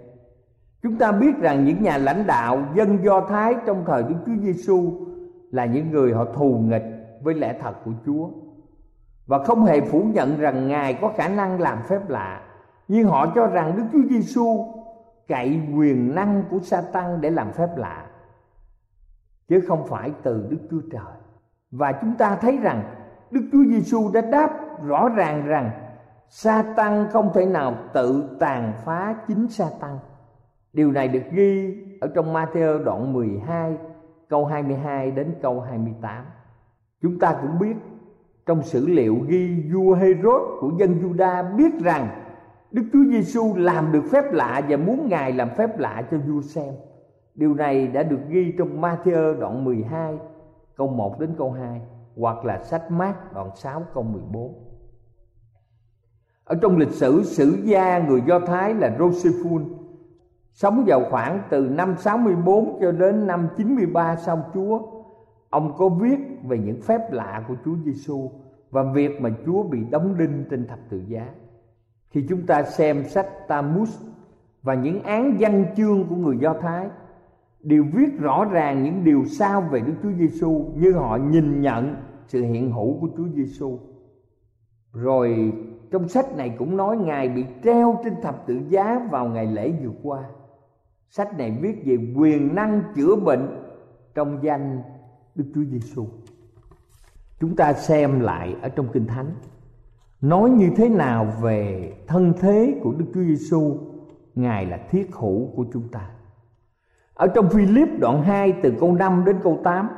chúng 0.82 0.96
ta 0.96 1.12
biết 1.12 1.36
rằng 1.40 1.64
những 1.64 1.82
nhà 1.82 1.98
lãnh 1.98 2.26
đạo, 2.26 2.62
dân 2.74 2.98
do 3.04 3.20
thái 3.20 3.54
trong 3.66 3.84
thời 3.86 4.02
đức 4.02 4.14
chúa 4.26 4.36
giêsu 4.42 5.06
là 5.50 5.64
những 5.64 5.90
người 5.90 6.12
họ 6.12 6.24
thù 6.24 6.58
nghịch 6.58 6.84
với 7.22 7.34
lẽ 7.34 7.58
thật 7.60 7.74
của 7.84 7.92
chúa 8.06 8.28
và 9.26 9.44
không 9.44 9.64
hề 9.64 9.80
phủ 9.80 10.02
nhận 10.14 10.38
rằng 10.38 10.68
ngài 10.68 10.94
có 10.94 11.12
khả 11.16 11.28
năng 11.28 11.60
làm 11.60 11.78
phép 11.88 12.08
lạ, 12.08 12.42
nhưng 12.88 13.08
họ 13.08 13.32
cho 13.34 13.46
rằng 13.46 13.76
đức 13.76 13.84
chúa 13.92 14.08
giêsu 14.10 14.66
cậy 15.28 15.60
quyền 15.76 16.14
năng 16.14 16.42
của 16.50 16.58
Satan 16.58 17.20
để 17.20 17.30
làm 17.30 17.52
phép 17.52 17.68
lạ, 17.76 18.06
chứ 19.48 19.60
không 19.68 19.86
phải 19.86 20.12
từ 20.22 20.46
Đức 20.50 20.58
Chúa 20.70 20.80
Trời. 20.92 21.14
Và 21.70 21.92
chúng 21.92 22.14
ta 22.14 22.36
thấy 22.36 22.58
rằng 22.58 22.82
Đức 23.30 23.40
Chúa 23.52 23.64
Giêsu 23.68 24.10
đã 24.12 24.20
đáp 24.20 24.50
rõ 24.86 25.08
ràng 25.08 25.46
rằng 25.46 25.70
sa 26.30 26.62
tăng 26.76 27.08
không 27.10 27.30
thể 27.34 27.46
nào 27.46 27.74
tự 27.92 28.36
tàn 28.40 28.72
phá 28.84 29.16
chính 29.28 29.48
sa 29.48 29.66
tăng 29.80 29.98
điều 30.72 30.92
này 30.92 31.08
được 31.08 31.22
ghi 31.32 31.76
ở 32.00 32.08
trong 32.14 32.34
Matthew 32.34 32.84
đoạn 32.84 33.12
12 33.12 33.76
câu 34.28 34.46
22 34.46 35.10
đến 35.10 35.34
câu 35.42 35.60
28 35.60 36.24
chúng 37.02 37.18
ta 37.18 37.38
cũng 37.42 37.58
biết, 37.58 37.76
trong 38.46 38.62
sử 38.62 38.86
liệu 38.86 39.16
ghi 39.28 39.70
vua 39.72 39.94
Herod 39.94 40.42
của 40.60 40.70
dân 40.78 41.00
Juda 41.02 41.56
biết 41.56 41.80
rằng 41.84 42.08
Đức 42.70 42.82
Chúa 42.92 43.04
Giêsu 43.10 43.54
làm 43.56 43.92
được 43.92 44.02
phép 44.12 44.32
lạ 44.32 44.62
và 44.68 44.76
muốn 44.76 45.08
Ngài 45.08 45.32
làm 45.32 45.48
phép 45.56 45.78
lạ 45.78 46.02
cho 46.10 46.18
vua 46.18 46.40
xem. 46.40 46.74
Điều 47.34 47.54
này 47.54 47.86
đã 47.86 48.02
được 48.02 48.20
ghi 48.28 48.54
trong 48.58 48.80
Matthew 48.80 49.40
đoạn 49.40 49.64
12 49.64 50.18
câu 50.76 50.86
1 50.86 51.20
đến 51.20 51.34
câu 51.38 51.52
2 51.52 51.80
hoặc 52.16 52.44
là 52.44 52.58
sách 52.62 52.90
Mát 52.90 53.32
đoạn 53.34 53.50
6 53.56 53.82
câu 53.94 54.02
14 54.02 54.69
ở 56.50 56.56
trong 56.62 56.76
lịch 56.76 56.90
sử 56.90 57.22
sử 57.22 57.58
gia 57.64 57.98
người 57.98 58.22
Do 58.26 58.40
Thái 58.40 58.74
là 58.74 58.96
Josephus 58.98 59.64
sống 60.52 60.84
vào 60.86 61.02
khoảng 61.10 61.42
từ 61.50 61.68
năm 61.68 61.94
64 61.98 62.78
cho 62.80 62.92
đến 62.92 63.26
năm 63.26 63.48
93 63.56 64.16
sau 64.16 64.50
Chúa. 64.54 64.80
Ông 65.50 65.74
có 65.76 65.88
viết 65.88 66.18
về 66.48 66.58
những 66.58 66.82
phép 66.82 67.12
lạ 67.12 67.44
của 67.48 67.54
Chúa 67.64 67.74
Giêsu 67.84 68.30
và 68.70 68.82
việc 68.94 69.20
mà 69.20 69.30
Chúa 69.46 69.62
bị 69.62 69.78
đóng 69.90 70.18
đinh 70.18 70.44
trên 70.50 70.66
thập 70.66 70.78
tự 70.90 71.02
giá. 71.08 71.26
Khi 72.10 72.26
chúng 72.28 72.46
ta 72.46 72.62
xem 72.62 73.04
sách 73.04 73.48
Talmud 73.48 73.90
và 74.62 74.74
những 74.74 75.02
án 75.02 75.36
văn 75.40 75.64
chương 75.76 76.04
của 76.08 76.16
người 76.16 76.38
Do 76.38 76.54
Thái, 76.54 76.88
đều 77.60 77.84
viết 77.92 78.18
rõ 78.18 78.44
ràng 78.44 78.84
những 78.84 79.04
điều 79.04 79.24
sao 79.24 79.60
về 79.60 79.80
Đức 79.80 79.94
Chúa 80.02 80.12
Giêsu 80.18 80.72
như 80.76 80.92
họ 80.92 81.16
nhìn 81.16 81.60
nhận 81.60 81.96
sự 82.26 82.42
hiện 82.42 82.72
hữu 82.72 83.00
của 83.00 83.08
Chúa 83.16 83.28
Giêsu. 83.34 83.78
Rồi 84.92 85.52
trong 85.90 86.08
sách 86.08 86.36
này 86.36 86.54
cũng 86.58 86.76
nói 86.76 86.96
ngài 86.96 87.28
bị 87.28 87.44
treo 87.64 88.00
trên 88.04 88.14
thập 88.22 88.46
tự 88.46 88.60
giá 88.68 89.08
vào 89.10 89.26
ngày 89.26 89.46
lễ 89.46 89.72
vừa 89.82 89.92
qua. 90.02 90.22
Sách 91.10 91.38
này 91.38 91.58
viết 91.60 91.82
về 91.84 91.98
quyền 92.16 92.54
năng 92.54 92.82
chữa 92.94 93.16
bệnh 93.16 93.48
trong 94.14 94.38
danh 94.42 94.82
đức 95.34 95.44
chúa 95.54 95.64
giêsu 95.64 96.06
chúng 97.40 97.56
ta 97.56 97.72
xem 97.72 98.20
lại 98.20 98.56
ở 98.62 98.68
trong 98.68 98.88
kinh 98.92 99.06
thánh. 99.06 99.26
Nói 100.20 100.50
như 100.50 100.70
thế 100.76 100.88
nào 100.88 101.26
về 101.40 101.92
thân 102.06 102.32
thế 102.40 102.80
của 102.82 102.92
đức 102.92 103.04
chúa 103.14 103.22
giêsu 103.22 103.76
ngài 104.34 104.66
là 104.66 104.78
thiết 104.90 105.14
hữu 105.14 105.50
của 105.56 105.64
chúng 105.72 105.88
ta. 105.88 106.10
Ở 107.14 107.26
trong 107.26 107.48
Philip 107.50 107.88
đoạn 108.00 108.22
2 108.22 108.52
từ 108.62 108.72
câu 108.80 108.94
5 108.94 109.22
đến 109.26 109.36
câu 109.42 109.60
8 109.64 109.88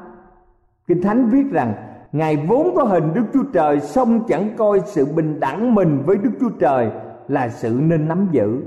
Kinh 0.87 1.02
Thánh 1.02 1.28
viết 1.28 1.44
rằng 1.50 1.91
Ngài 2.12 2.37
vốn 2.37 2.75
có 2.76 2.85
hình 2.85 3.14
Đức 3.14 3.25
Chúa 3.33 3.45
Trời, 3.52 3.81
song 3.81 4.25
chẳng 4.28 4.50
coi 4.57 4.81
sự 4.85 5.07
bình 5.07 5.40
đẳng 5.40 5.75
mình 5.75 6.02
với 6.07 6.16
Đức 6.16 6.31
Chúa 6.40 6.50
Trời 6.59 6.90
là 7.28 7.49
sự 7.49 7.78
nên 7.83 8.09
nắm 8.09 8.28
giữ. 8.33 8.62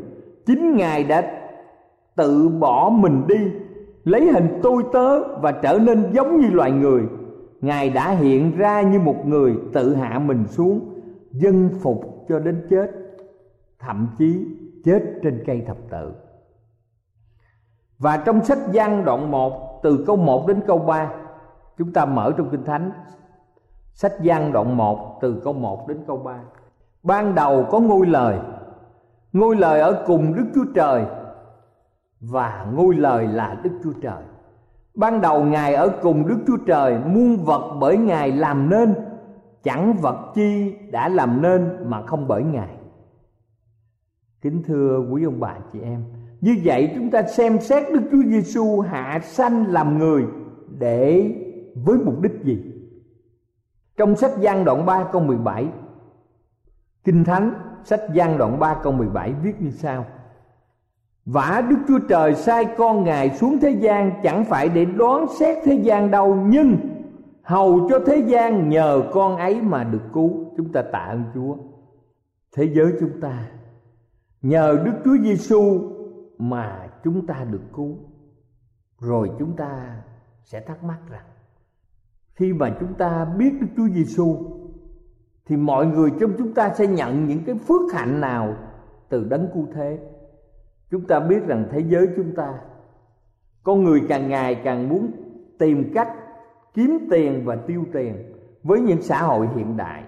Chính 0.46 0.76
ngài 0.76 1.04
đã 1.04 1.32
tự 2.16 2.50
bỏ 2.50 2.90
mình 2.90 3.24
đi, 3.28 3.52
lấy 4.04 4.32
hình 4.32 4.60
tôi 4.64 4.84
tớ 4.94 5.38
và 5.38 5.52
trở 5.52 5.80
nên 5.80 6.14
giống 6.14 6.42
như 6.42 6.48
loài 6.52 6.72
người. 6.72 7.04
Ngài 7.62 7.90
đã 7.90 8.12
hiện 8.12 8.58
ra 8.58 8.82
như 8.82 9.00
một 9.00 9.26
người 9.26 9.56
tự 9.74 9.96
hạ 9.96 10.20
mình 10.20 10.46
xuống, 10.48 11.02
dân 11.32 11.70
phục 11.82 12.26
cho 12.30 12.40
đến 12.40 12.68
chết, 12.70 12.92
thậm 13.80 14.08
chí 14.18 14.46
chết 14.86 15.02
trên 15.24 15.44
cây 15.46 15.64
thập 15.68 15.78
tự. 15.90 16.14
Và 18.00 18.18
trong 18.18 18.46
sách 18.46 18.60
văn 18.74 19.06
đoạn 19.06 19.32
1 19.32 19.80
từ 19.84 20.04
câu 20.08 20.16
1 20.16 20.48
đến 20.48 20.62
câu 20.68 20.78
3 20.78 21.12
chúng 21.78 21.94
ta 21.94 22.06
mở 22.06 22.34
trong 22.38 22.50
kinh 22.50 22.64
thánh 22.64 22.92
sách 23.96 24.14
Giăng 24.22 24.52
đoạn 24.52 24.78
1 24.78 25.18
từ 25.22 25.42
câu 25.44 25.54
1 25.54 25.88
đến 25.88 25.98
câu 26.08 26.18
3 26.18 26.40
ban 27.04 27.36
đầu 27.36 27.66
có 27.72 27.80
ngôi 27.80 28.06
lời 28.06 28.40
ngôi 29.36 29.56
lời 29.56 29.80
ở 29.80 30.04
cùng 30.08 30.34
đức 30.36 30.46
chúa 30.56 30.66
trời, 30.76 31.06
và 32.20 32.66
ngôi 32.74 32.96
lời 32.96 33.28
là 33.28 33.60
đức 33.64 33.70
chúa 33.84 33.94
trời. 34.02 34.24
Ban 34.96 35.22
đầu 35.22 35.44
ngài 35.44 35.74
ở 35.74 35.90
cùng 36.02 36.28
đức 36.28 36.38
chúa 36.48 36.58
trời, 36.58 37.00
muôn 37.06 37.38
vật 37.38 37.78
bởi 37.80 37.98
ngài 37.98 38.32
làm 38.32 38.70
nên, 38.70 38.94
chẳng 39.64 39.94
vật 39.94 40.32
chi 40.36 40.76
đã 40.92 41.10
làm 41.10 41.42
nên 41.42 41.70
mà 41.86 42.02
không 42.02 42.28
bởi 42.28 42.44
ngài. 42.44 42.78
Kính 44.42 44.64
thưa 44.64 45.08
quý 45.12 45.24
ông 45.24 45.40
bà 45.40 45.56
chị 45.74 45.80
em, 45.82 46.04
như 46.42 46.58
vậy 46.64 46.92
chúng 46.96 47.12
ta 47.12 47.24
xem 47.24 47.60
xét 47.60 47.84
đức 47.94 48.02
chúa 48.12 48.24
giêsu 48.30 48.80
hạ 48.80 49.20
sanh 49.24 49.68
làm 49.68 49.98
người 49.98 50.26
để 50.80 51.32
với 51.86 51.98
mục 51.98 52.22
đích 52.22 52.44
gì? 52.44 52.75
Trong 53.98 54.16
sách 54.16 54.32
Giăng 54.40 54.66
đoạn 54.66 54.86
3 54.86 55.04
câu 55.12 55.22
17 55.22 55.68
Kinh 57.04 57.24
Thánh 57.24 57.54
sách 57.84 58.02
Giăng 58.14 58.38
đoạn 58.38 58.60
3 58.60 58.80
câu 58.84 58.94
17 58.94 59.34
viết 59.34 59.62
như 59.62 59.72
sau. 59.72 60.06
Vả 61.26 61.64
Đức 61.70 61.76
Chúa 61.88 62.00
Trời 62.10 62.36
sai 62.36 62.66
con 62.78 63.04
Ngài 63.04 63.30
xuống 63.30 63.58
thế 63.62 63.70
gian 63.70 64.12
Chẳng 64.24 64.46
phải 64.46 64.70
để 64.70 64.86
đoán 64.86 65.26
xét 65.40 65.58
thế 65.64 65.74
gian 65.74 66.12
đâu, 66.12 66.36
Nhưng 66.36 66.78
hầu 67.44 67.88
cho 67.90 68.00
thế 68.06 68.18
gian 68.18 68.70
nhờ 68.70 69.04
con 69.14 69.38
ấy 69.38 69.62
mà 69.62 69.84
được 69.84 70.04
cứu. 70.14 70.54
Chúng 70.58 70.72
ta 70.72 70.82
tạ 70.82 71.00
ơn 71.00 71.24
Chúa. 71.34 71.56
Thế 72.56 72.70
giới 72.74 72.94
chúng 73.00 73.22
ta, 73.22 73.48
Nhờ 74.42 74.82
Đức 74.86 74.94
Chúa 75.06 75.18
Giêsu 75.24 75.92
mà 76.38 76.90
chúng 77.04 77.28
ta 77.28 77.46
được 77.52 77.64
cứu. 77.76 77.98
Rồi 79.00 79.32
chúng 79.40 79.56
ta 79.56 80.02
sẽ 80.44 80.60
thắc 80.60 80.84
mắc 80.84 80.98
rằng 81.10 81.26
khi 82.36 82.54
mà 82.54 82.76
chúng 82.80 82.94
ta 82.94 83.26
biết 83.26 83.54
Đức 83.62 83.68
Chúa 83.78 83.88
Giêsu 83.88 84.38
thì 85.46 85.58
mọi 85.58 85.86
người 85.86 86.12
trong 86.20 86.32
chúng 86.38 86.54
ta 86.54 86.70
sẽ 86.70 86.88
nhận 86.88 87.28
những 87.28 87.40
cái 87.46 87.56
phước 87.56 87.94
hạnh 87.94 88.22
nào 88.22 88.56
từ 89.10 89.24
đấng 89.24 89.48
cứu 89.54 89.68
thế. 89.74 90.00
Chúng 90.92 91.08
ta 91.08 91.20
biết 91.20 91.48
rằng 91.48 91.66
thế 91.72 91.80
giới 91.80 92.08
chúng 92.16 92.36
ta, 92.36 92.54
con 93.64 93.84
người 93.84 94.02
càng 94.10 94.30
ngày 94.30 94.56
càng 94.56 94.90
muốn 94.90 95.12
tìm 95.60 95.92
cách 95.94 96.10
kiếm 96.74 97.08
tiền 97.12 97.46
và 97.46 97.56
tiêu 97.56 97.86
tiền 97.94 98.34
với 98.64 98.82
những 98.82 99.02
xã 99.02 99.22
hội 99.22 99.48
hiện 99.56 99.78
đại. 99.78 100.04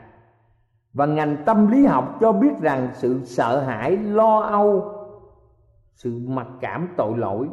Và 0.94 1.06
ngành 1.06 1.44
tâm 1.46 1.72
lý 1.72 1.86
học 1.86 2.18
cho 2.22 2.32
biết 2.32 2.60
rằng 2.62 2.90
sự 2.94 3.20
sợ 3.24 3.62
hãi, 3.62 3.98
lo 3.98 4.40
âu, 4.40 4.92
sự 5.96 6.22
mặc 6.28 6.48
cảm 6.62 6.90
tội 6.98 7.18
lỗi 7.18 7.48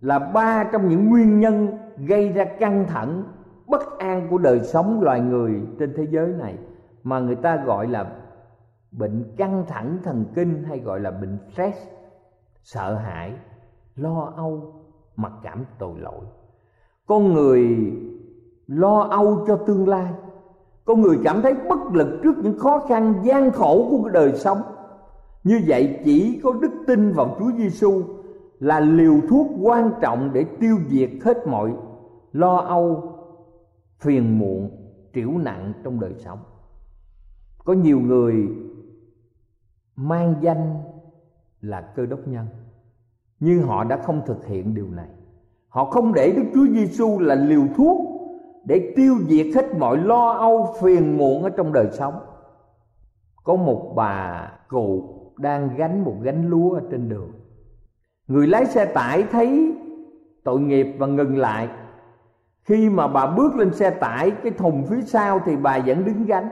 là 0.00 0.18
ba 0.18 0.64
trong 0.72 0.88
những 0.88 1.10
nguyên 1.10 1.40
nhân 1.40 1.78
gây 1.96 2.28
ra 2.28 2.44
căng 2.44 2.84
thẳng 2.88 3.24
bất 3.66 3.98
an 3.98 4.28
của 4.30 4.38
đời 4.38 4.60
sống 4.60 5.00
loài 5.00 5.20
người 5.20 5.62
trên 5.78 5.94
thế 5.96 6.06
giới 6.10 6.26
này, 6.26 6.58
mà 7.04 7.20
người 7.20 7.36
ta 7.36 7.64
gọi 7.66 7.88
là 7.88 8.12
bệnh 8.92 9.34
căng 9.36 9.64
thẳng 9.68 9.98
thần 10.04 10.24
kinh 10.34 10.64
hay 10.64 10.78
gọi 10.78 11.00
là 11.00 11.10
bệnh 11.10 11.38
stress, 11.52 11.78
sợ 12.62 12.94
hãi, 12.94 13.32
lo 13.96 14.32
âu, 14.36 14.74
mặc 15.16 15.32
cảm 15.42 15.64
tội 15.78 15.98
lỗi. 15.98 16.24
Con 17.06 17.32
người 17.32 17.92
lo 18.66 19.00
âu 19.10 19.44
cho 19.46 19.56
tương 19.56 19.88
lai. 19.88 20.12
Con 20.84 21.00
người 21.00 21.18
cảm 21.24 21.42
thấy 21.42 21.54
bất 21.68 21.78
lực 21.92 22.20
trước 22.22 22.32
những 22.42 22.58
khó 22.58 22.78
khăn, 22.78 23.14
gian 23.22 23.50
khổ 23.50 23.88
của 23.90 24.08
đời 24.08 24.32
sống. 24.32 24.62
Như 25.44 25.60
vậy 25.66 25.98
chỉ 26.04 26.40
có 26.44 26.52
đức 26.52 26.72
tin 26.86 27.12
vào 27.12 27.36
Chúa 27.38 27.50
Giêsu 27.58 28.02
là 28.60 28.80
liều 28.80 29.14
thuốc 29.30 29.46
quan 29.62 29.90
trọng 30.00 30.30
để 30.32 30.44
tiêu 30.44 30.76
diệt 30.88 31.10
hết 31.24 31.46
mọi 31.46 31.72
lo 32.32 32.56
âu 32.56 33.11
phiền 34.02 34.38
muộn 34.38 34.70
triểu 35.14 35.30
nặng 35.30 35.72
trong 35.84 36.00
đời 36.00 36.14
sống. 36.18 36.38
Có 37.64 37.72
nhiều 37.72 38.00
người 38.00 38.48
mang 39.96 40.34
danh 40.40 40.82
là 41.60 41.80
cơ 41.80 42.06
đốc 42.06 42.28
nhân, 42.28 42.46
nhưng 43.40 43.62
họ 43.62 43.84
đã 43.84 43.96
không 43.96 44.22
thực 44.26 44.46
hiện 44.46 44.74
điều 44.74 44.90
này. 44.90 45.08
Họ 45.68 45.84
không 45.84 46.14
để 46.14 46.32
đức 46.36 46.42
chúa 46.54 46.66
giêsu 46.72 47.18
là 47.18 47.34
liều 47.34 47.62
thuốc 47.76 47.98
để 48.64 48.92
tiêu 48.96 49.14
diệt 49.28 49.46
hết 49.54 49.74
mọi 49.78 49.96
lo 49.98 50.32
âu 50.32 50.74
phiền 50.80 51.16
muộn 51.16 51.42
ở 51.42 51.50
trong 51.50 51.72
đời 51.72 51.88
sống. 51.92 52.14
Có 53.44 53.56
một 53.56 53.92
bà 53.96 54.50
cụ 54.68 55.08
đang 55.38 55.76
gánh 55.76 56.04
một 56.04 56.16
gánh 56.22 56.50
lúa 56.50 56.74
ở 56.74 56.82
trên 56.90 57.08
đường. 57.08 57.32
Người 58.26 58.46
lái 58.46 58.66
xe 58.66 58.84
tải 58.84 59.22
thấy 59.22 59.74
tội 60.44 60.60
nghiệp 60.60 60.86
và 60.98 61.06
ngừng 61.06 61.38
lại 61.38 61.68
khi 62.64 62.90
mà 62.90 63.08
bà 63.08 63.26
bước 63.26 63.54
lên 63.54 63.74
xe 63.74 63.90
tải, 63.90 64.30
cái 64.30 64.52
thùng 64.52 64.86
phía 64.86 65.02
sau 65.02 65.40
thì 65.44 65.56
bà 65.56 65.78
vẫn 65.78 66.04
đứng 66.04 66.24
gánh. 66.24 66.48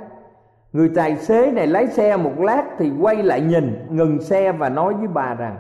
Người 0.72 0.90
tài 0.94 1.16
xế 1.16 1.52
này 1.52 1.66
lái 1.66 1.86
xe 1.86 2.16
một 2.16 2.38
lát 2.38 2.64
thì 2.78 2.92
quay 3.00 3.22
lại 3.22 3.40
nhìn, 3.40 3.86
ngừng 3.90 4.22
xe 4.22 4.52
và 4.52 4.68
nói 4.68 4.94
với 4.94 5.08
bà 5.08 5.34
rằng, 5.34 5.56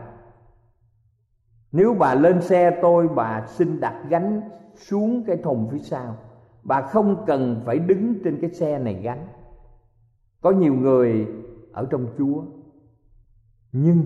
nếu 1.72 1.94
bà 1.98 2.14
lên 2.14 2.42
xe 2.42 2.78
tôi, 2.82 3.08
bà 3.08 3.46
xin 3.46 3.80
đặt 3.80 3.94
gánh 4.08 4.40
xuống 4.74 5.24
cái 5.26 5.36
thùng 5.36 5.68
phía 5.72 5.78
sau. 5.78 6.16
Bà 6.62 6.80
không 6.80 7.24
cần 7.26 7.62
phải 7.66 7.78
đứng 7.78 8.14
trên 8.24 8.38
cái 8.40 8.50
xe 8.50 8.78
này 8.78 8.94
gánh. 8.94 9.26
Có 10.40 10.50
nhiều 10.50 10.74
người 10.74 11.26
ở 11.72 11.86
trong 11.90 12.06
chúa, 12.18 12.42
nhưng 13.72 14.04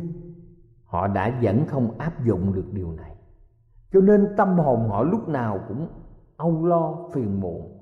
họ 0.85 1.07
đã 1.07 1.39
vẫn 1.43 1.67
không 1.67 1.99
áp 1.99 2.25
dụng 2.25 2.55
được 2.55 2.67
điều 2.73 2.93
này. 2.93 3.11
Cho 3.93 4.01
nên 4.01 4.29
tâm 4.37 4.59
hồn 4.59 4.89
họ 4.89 5.03
lúc 5.03 5.29
nào 5.29 5.61
cũng 5.69 5.89
âu 6.37 6.67
lo 6.67 6.95
phiền 7.13 7.41
muộn 7.41 7.75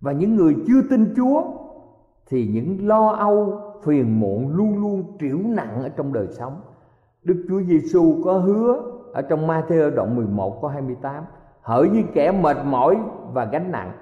và 0.00 0.12
những 0.12 0.36
người 0.36 0.56
chưa 0.66 0.82
tin 0.90 1.14
Chúa 1.16 1.42
thì 2.26 2.46
những 2.46 2.88
lo 2.88 3.10
âu 3.10 3.60
phiền 3.84 4.20
muộn 4.20 4.48
luôn 4.48 4.78
luôn 4.78 5.16
triểu 5.20 5.38
nặng 5.38 5.82
ở 5.82 5.88
trong 5.88 6.12
đời 6.12 6.26
sống. 6.30 6.60
Đức 7.22 7.44
Chúa 7.48 7.60
Giêsu 7.62 8.22
có 8.24 8.38
hứa 8.38 8.82
ở 9.12 9.22
trong 9.22 9.48
Matthew 9.48 9.94
đoạn 9.94 10.16
11 10.16 10.60
câu 10.60 10.70
28 10.70 11.24
Hỡi 11.62 11.88
như 11.88 12.02
kẻ 12.14 12.32
mệt 12.32 12.56
mỏi 12.64 12.96
và 13.32 13.44
gánh 13.44 13.70
nặng 13.70 13.92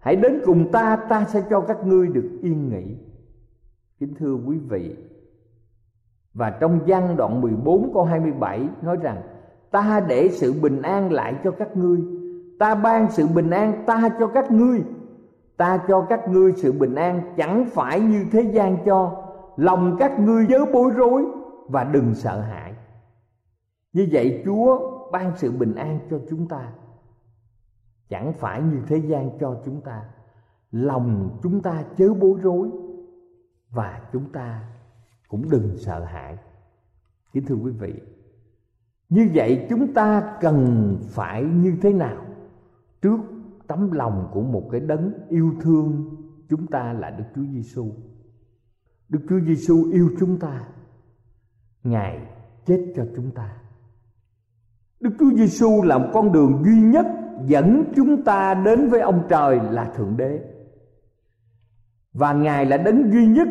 Hãy 0.00 0.16
đến 0.16 0.40
cùng 0.44 0.72
ta, 0.72 0.96
ta 1.08 1.24
sẽ 1.24 1.42
cho 1.50 1.60
các 1.60 1.86
ngươi 1.86 2.08
được 2.08 2.30
yên 2.42 2.68
nghỉ 2.68 2.96
Kính 4.00 4.14
thưa 4.18 4.34
quý 4.46 4.58
vị 4.68 4.96
Và 6.34 6.50
trong 6.50 6.80
văn 6.86 7.16
đoạn 7.16 7.40
14 7.40 7.90
câu 7.94 8.04
27 8.04 8.68
nói 8.82 8.96
rằng 9.02 9.22
Ta 9.70 10.00
để 10.08 10.28
sự 10.28 10.54
bình 10.62 10.82
an 10.82 11.12
lại 11.12 11.34
cho 11.44 11.50
các 11.50 11.76
ngươi 11.76 11.98
ta 12.58 12.74
ban 12.74 13.10
sự 13.10 13.26
bình 13.26 13.50
an 13.50 13.84
ta 13.86 14.08
cho 14.18 14.26
các 14.26 14.50
ngươi. 14.50 14.84
Ta 15.56 15.84
cho 15.88 16.06
các 16.08 16.28
ngươi 16.28 16.52
sự 16.56 16.72
bình 16.72 16.94
an 16.94 17.34
chẳng 17.36 17.66
phải 17.72 18.00
như 18.00 18.24
thế 18.32 18.42
gian 18.42 18.76
cho. 18.86 19.22
Lòng 19.56 19.96
các 19.98 20.20
ngươi 20.20 20.46
chớ 20.48 20.64
bối 20.72 20.90
rối 20.96 21.24
và 21.68 21.84
đừng 21.84 22.14
sợ 22.14 22.40
hãi. 22.40 22.74
Như 23.92 24.08
vậy 24.12 24.42
chúa 24.44 24.92
ban 25.12 25.32
sự 25.36 25.50
bình 25.50 25.74
an 25.74 25.98
cho 26.10 26.18
chúng 26.30 26.48
ta 26.48 26.68
chẳng 28.08 28.32
phải 28.32 28.62
như 28.62 28.78
thế 28.86 28.96
gian 28.96 29.30
cho 29.40 29.56
chúng 29.64 29.80
ta. 29.80 30.02
Lòng 30.70 31.38
chúng 31.42 31.62
ta 31.62 31.84
chớ 31.96 32.14
bối 32.14 32.38
rối 32.42 32.70
và 33.70 34.00
chúng 34.12 34.32
ta 34.32 34.60
cũng 35.28 35.50
đừng 35.50 35.76
sợ 35.76 36.04
hãi. 36.04 36.36
Kính 37.32 37.44
thưa 37.46 37.54
quý 37.54 37.70
vị, 37.70 37.94
như 39.08 39.30
vậy 39.34 39.66
chúng 39.70 39.94
ta 39.94 40.36
cần 40.40 40.96
phải 41.08 41.42
như 41.42 41.76
thế 41.82 41.92
nào? 41.92 42.25
Trước 43.06 43.20
tấm 43.66 43.92
lòng 43.92 44.28
của 44.32 44.42
một 44.42 44.68
cái 44.72 44.80
đấng 44.80 45.12
yêu 45.28 45.52
thương, 45.60 46.16
chúng 46.48 46.66
ta 46.66 46.92
là 46.92 47.10
Đức 47.10 47.24
Chúa 47.34 47.44
Giêsu. 47.52 47.92
Đức 49.08 49.20
Chúa 49.28 49.40
Giêsu 49.40 49.90
yêu 49.92 50.10
chúng 50.20 50.38
ta. 50.38 50.68
Ngài 51.82 52.20
chết 52.66 52.92
cho 52.96 53.06
chúng 53.16 53.30
ta. 53.30 53.56
Đức 55.00 55.10
Chúa 55.18 55.30
Giêsu 55.36 55.82
là 55.82 55.98
một 55.98 56.08
con 56.12 56.32
đường 56.32 56.62
duy 56.64 56.80
nhất 56.80 57.06
dẫn 57.46 57.84
chúng 57.96 58.24
ta 58.24 58.54
đến 58.54 58.88
với 58.88 59.00
ông 59.00 59.22
trời 59.28 59.60
là 59.70 59.84
thượng 59.84 60.16
đế. 60.16 60.40
Và 62.12 62.32
Ngài 62.32 62.66
là 62.66 62.76
đấng 62.76 63.12
duy 63.12 63.26
nhất 63.26 63.48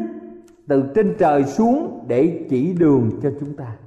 từ 0.67 0.83
trên 0.95 1.15
trời 1.19 1.43
xuống 1.43 2.05
để 2.07 2.47
chỉ 2.49 2.73
đường 2.73 3.19
cho 3.23 3.31
chúng 3.39 3.55
ta. 3.55 3.77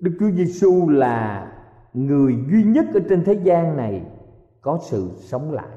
Đức 0.00 0.16
Chúa 0.20 0.30
Giêsu 0.30 0.88
là 0.88 1.52
người 1.94 2.36
duy 2.50 2.64
nhất 2.64 2.86
ở 2.94 3.00
trên 3.08 3.24
thế 3.24 3.40
gian 3.44 3.76
này 3.76 4.04
có 4.68 4.78
sự 4.80 5.10
sống 5.18 5.52
lại. 5.52 5.76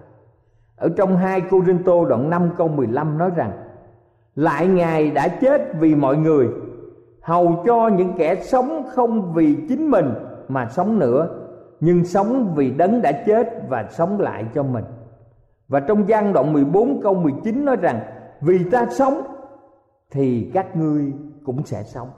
Ở 0.76 0.90
trong 0.98 1.18
2 1.18 1.42
Cô 1.50 1.64
Rinh 1.66 1.84
Tô 1.84 2.06
đoạn 2.06 2.30
5 2.30 2.50
câu 2.58 2.68
15 2.68 3.18
nói 3.18 3.32
rằng, 3.36 3.52
lại 4.36 4.68
ngài 4.68 5.12
đã 5.12 5.28
chết 5.28 5.62
vì 5.80 5.96
mọi 5.96 6.18
người, 6.18 6.48
hầu 7.22 7.64
cho 7.66 7.88
những 7.88 8.14
kẻ 8.18 8.36
sống 8.44 8.84
không 8.94 9.34
vì 9.34 9.58
chính 9.70 9.92
mình 9.92 10.06
mà 10.48 10.68
sống 10.70 11.00
nữa, 11.00 11.30
nhưng 11.80 12.06
sống 12.06 12.54
vì 12.56 12.72
đấng 12.72 13.02
đã 13.02 13.12
chết 13.26 13.70
và 13.70 13.88
sống 13.90 14.20
lại 14.20 14.46
cho 14.54 14.64
mình 14.64 14.86
và 15.68 15.80
trong 15.80 16.08
gian 16.08 16.34
đoạn 16.34 16.54
14 16.54 17.02
câu 17.04 17.14
19 17.14 17.66
nói 17.66 17.76
rằng, 17.76 18.00
vì 18.42 18.70
ta 18.72 18.86
sống 18.90 19.22
thì 20.12 20.52
các 20.54 20.76
ngươi 20.76 21.14
cũng 21.46 21.66
sẽ 21.66 21.84
sống 21.84 22.10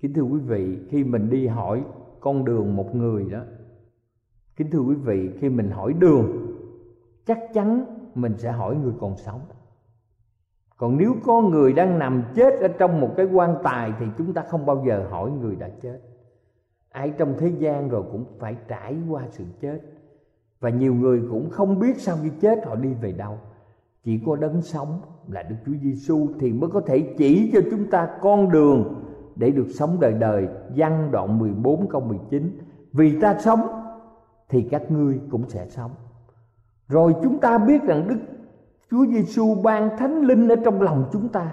kính 0.00 0.14
thưa 0.14 0.22
quý 0.22 0.38
vị, 0.38 0.78
khi 0.90 1.04
mình 1.04 1.30
đi 1.30 1.46
hỏi 1.46 1.82
con 2.20 2.44
đường 2.44 2.76
một 2.76 2.94
người 2.94 3.24
đó 3.30 3.40
kính 4.56 4.70
thưa 4.70 4.80
quý 4.80 4.94
vị, 4.94 5.30
khi 5.40 5.48
mình 5.48 5.70
hỏi 5.70 5.92
đường, 5.92 6.56
chắc 7.26 7.38
chắn 7.54 7.84
mình 8.14 8.34
sẽ 8.38 8.52
hỏi 8.52 8.76
người 8.76 8.92
còn 9.00 9.16
sống. 9.16 9.40
Còn 10.76 10.96
nếu 10.96 11.14
có 11.24 11.40
người 11.40 11.72
đang 11.72 11.98
nằm 11.98 12.22
chết 12.34 12.60
ở 12.60 12.68
trong 12.68 13.00
một 13.00 13.10
cái 13.16 13.26
quan 13.26 13.56
tài 13.62 13.92
thì 13.98 14.06
chúng 14.18 14.32
ta 14.32 14.42
không 14.48 14.66
bao 14.66 14.84
giờ 14.86 15.06
hỏi 15.10 15.30
người 15.30 15.56
đã 15.56 15.68
chết. 15.82 16.00
Ai 16.90 17.12
trong 17.18 17.34
thế 17.38 17.48
gian 17.48 17.88
rồi 17.88 18.02
cũng 18.12 18.24
phải 18.38 18.56
trải 18.68 18.96
qua 19.08 19.22
sự 19.30 19.44
chết. 19.60 19.80
Và 20.60 20.70
nhiều 20.70 20.94
người 20.94 21.22
cũng 21.30 21.50
không 21.50 21.78
biết 21.78 22.00
sau 22.00 22.16
khi 22.22 22.30
chết 22.40 22.66
họ 22.66 22.74
đi 22.74 22.92
về 22.94 23.12
đâu. 23.12 23.38
Chỉ 24.04 24.20
có 24.26 24.36
đấng 24.36 24.62
sống 24.62 25.00
là 25.28 25.42
Đức 25.42 25.56
Chúa 25.66 25.72
Giêsu 25.82 26.28
thì 26.40 26.52
mới 26.52 26.70
có 26.70 26.80
thể 26.80 27.14
chỉ 27.18 27.50
cho 27.52 27.60
chúng 27.70 27.90
ta 27.90 28.08
con 28.20 28.50
đường 28.50 29.04
để 29.36 29.50
được 29.50 29.66
sống 29.74 29.96
đời 30.00 30.12
đời. 30.12 30.48
Văn 30.76 31.08
đoạn 31.12 31.38
14 31.38 31.88
câu 31.88 32.00
19 32.00 32.58
Vì 32.92 33.20
ta 33.20 33.38
sống 33.38 33.81
thì 34.52 34.62
các 34.62 34.90
ngươi 34.90 35.20
cũng 35.30 35.48
sẽ 35.48 35.66
sống. 35.68 35.90
Rồi 36.88 37.14
chúng 37.22 37.38
ta 37.38 37.58
biết 37.58 37.82
rằng 37.82 38.08
Đức 38.08 38.18
Chúa 38.90 39.06
Giêsu 39.06 39.54
ban 39.62 39.96
Thánh 39.96 40.20
Linh 40.20 40.48
ở 40.48 40.56
trong 40.64 40.82
lòng 40.82 41.08
chúng 41.12 41.28
ta 41.28 41.52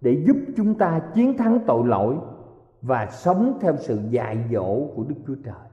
để 0.00 0.22
giúp 0.26 0.36
chúng 0.56 0.74
ta 0.74 1.00
chiến 1.14 1.36
thắng 1.36 1.58
tội 1.66 1.86
lỗi 1.86 2.16
và 2.82 3.06
sống 3.10 3.58
theo 3.60 3.76
sự 3.76 3.98
dạy 4.10 4.38
dỗ 4.52 4.86
của 4.94 5.04
Đức 5.08 5.14
Chúa 5.26 5.34
Trời. 5.44 5.68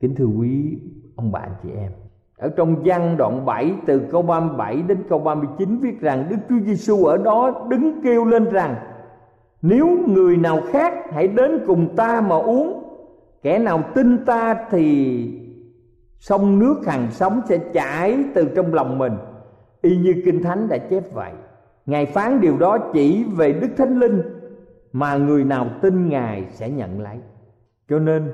Kính 0.00 0.14
thưa 0.14 0.26
quý 0.26 0.78
ông 1.16 1.32
bạn 1.32 1.50
chị 1.62 1.68
em, 1.76 1.92
ở 2.36 2.48
trong 2.48 2.76
văn 2.84 3.16
đoạn 3.16 3.46
7 3.46 3.74
từ 3.86 4.00
câu 4.10 4.22
37 4.22 4.82
đến 4.82 4.98
câu 5.08 5.18
39 5.18 5.78
viết 5.78 6.00
rằng 6.00 6.26
Đức 6.30 6.36
Chúa 6.48 6.58
Giêsu 6.64 7.04
ở 7.04 7.16
đó 7.16 7.66
đứng 7.68 8.00
kêu 8.02 8.24
lên 8.24 8.44
rằng 8.44 8.76
nếu 9.62 9.98
người 10.06 10.36
nào 10.36 10.60
khác 10.70 10.94
hãy 11.12 11.28
đến 11.28 11.64
cùng 11.66 11.96
ta 11.96 12.20
mà 12.20 12.36
uống 12.36 12.84
Kẻ 13.42 13.58
nào 13.58 13.82
tin 13.94 14.24
ta 14.24 14.66
thì 14.70 15.47
sông 16.18 16.58
nước 16.58 16.82
hằng 16.86 17.10
sống 17.10 17.40
sẽ 17.48 17.58
chảy 17.72 18.24
từ 18.34 18.48
trong 18.56 18.74
lòng 18.74 18.98
mình 18.98 19.12
Y 19.82 19.96
như 19.96 20.22
Kinh 20.24 20.42
Thánh 20.42 20.68
đã 20.68 20.78
chép 20.78 21.12
vậy 21.12 21.32
Ngài 21.86 22.06
phán 22.06 22.40
điều 22.40 22.58
đó 22.58 22.78
chỉ 22.92 23.24
về 23.24 23.52
Đức 23.52 23.68
Thánh 23.76 23.98
Linh 23.98 24.22
Mà 24.92 25.16
người 25.16 25.44
nào 25.44 25.70
tin 25.82 26.08
Ngài 26.08 26.46
sẽ 26.50 26.70
nhận 26.70 27.00
lấy 27.00 27.18
Cho 27.88 27.98
nên 27.98 28.32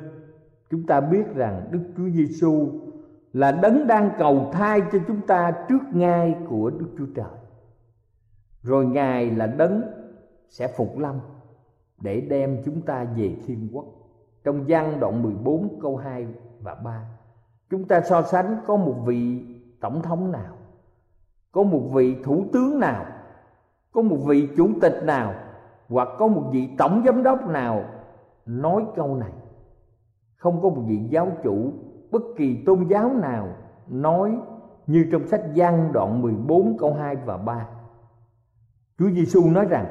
chúng 0.71 0.87
ta 0.87 1.01
biết 1.01 1.35
rằng 1.35 1.69
Đức 1.71 1.81
Chúa 1.97 2.09
Giêsu 2.09 2.69
là 3.33 3.53
đấng 3.53 3.87
đang 3.87 4.11
cầu 4.19 4.51
thai 4.53 4.83
cho 4.93 4.99
chúng 5.07 5.21
ta 5.27 5.53
trước 5.69 5.83
ngai 5.93 6.37
của 6.49 6.71
Đức 6.71 6.87
Chúa 6.99 7.07
Trời. 7.15 7.39
Rồi 8.63 8.87
Ngài 8.87 9.31
là 9.31 9.47
đấng 9.47 9.83
sẽ 10.49 10.73
phục 10.77 10.99
lâm 10.99 11.21
để 12.01 12.21
đem 12.21 12.63
chúng 12.65 12.83
ta 12.83 13.05
về 13.05 13.37
thiên 13.47 13.69
quốc. 13.73 13.85
Trong 14.45 14.65
văn 14.69 15.01
đoạn 15.01 15.23
14 15.23 15.79
câu 15.83 15.97
2 15.97 16.27
và 16.61 16.75
3, 16.75 17.07
chúng 17.71 17.85
ta 17.85 18.01
so 18.01 18.23
sánh 18.23 18.57
có 18.67 18.77
một 18.77 18.95
vị 19.07 19.45
tổng 19.81 20.03
thống 20.03 20.33
nào, 20.33 20.55
có 21.53 21.63
một 21.63 21.83
vị 21.93 22.17
thủ 22.25 22.45
tướng 22.53 22.81
nào, 22.81 23.07
có 23.93 24.03
một 24.03 24.19
vị 24.27 24.49
chủ 24.57 24.69
tịch 24.81 25.01
nào 25.05 25.35
hoặc 25.89 26.09
có 26.19 26.27
một 26.27 26.43
vị 26.53 26.69
tổng 26.79 27.03
giám 27.07 27.23
đốc 27.23 27.49
nào 27.49 27.85
nói 28.47 28.85
câu 28.97 29.17
này. 29.17 29.33
Không 30.37 30.63
có 30.63 30.69
một 30.69 30.83
vị 30.87 30.99
giáo 31.11 31.33
chủ 31.43 31.73
bất 32.11 32.23
kỳ 32.37 32.63
tôn 32.67 32.87
giáo 32.91 33.11
nào 33.13 33.49
nói 33.89 34.39
như 34.87 35.07
trong 35.13 35.29
sách 35.29 35.43
Giăng 35.55 35.93
đoạn 35.93 36.23
14 36.23 36.79
câu 36.79 36.95
2 36.95 37.17
và 37.17 37.37
3. 37.37 37.67
Chúa 38.99 39.11
Giêsu 39.11 39.51
nói 39.51 39.67
rằng: 39.71 39.87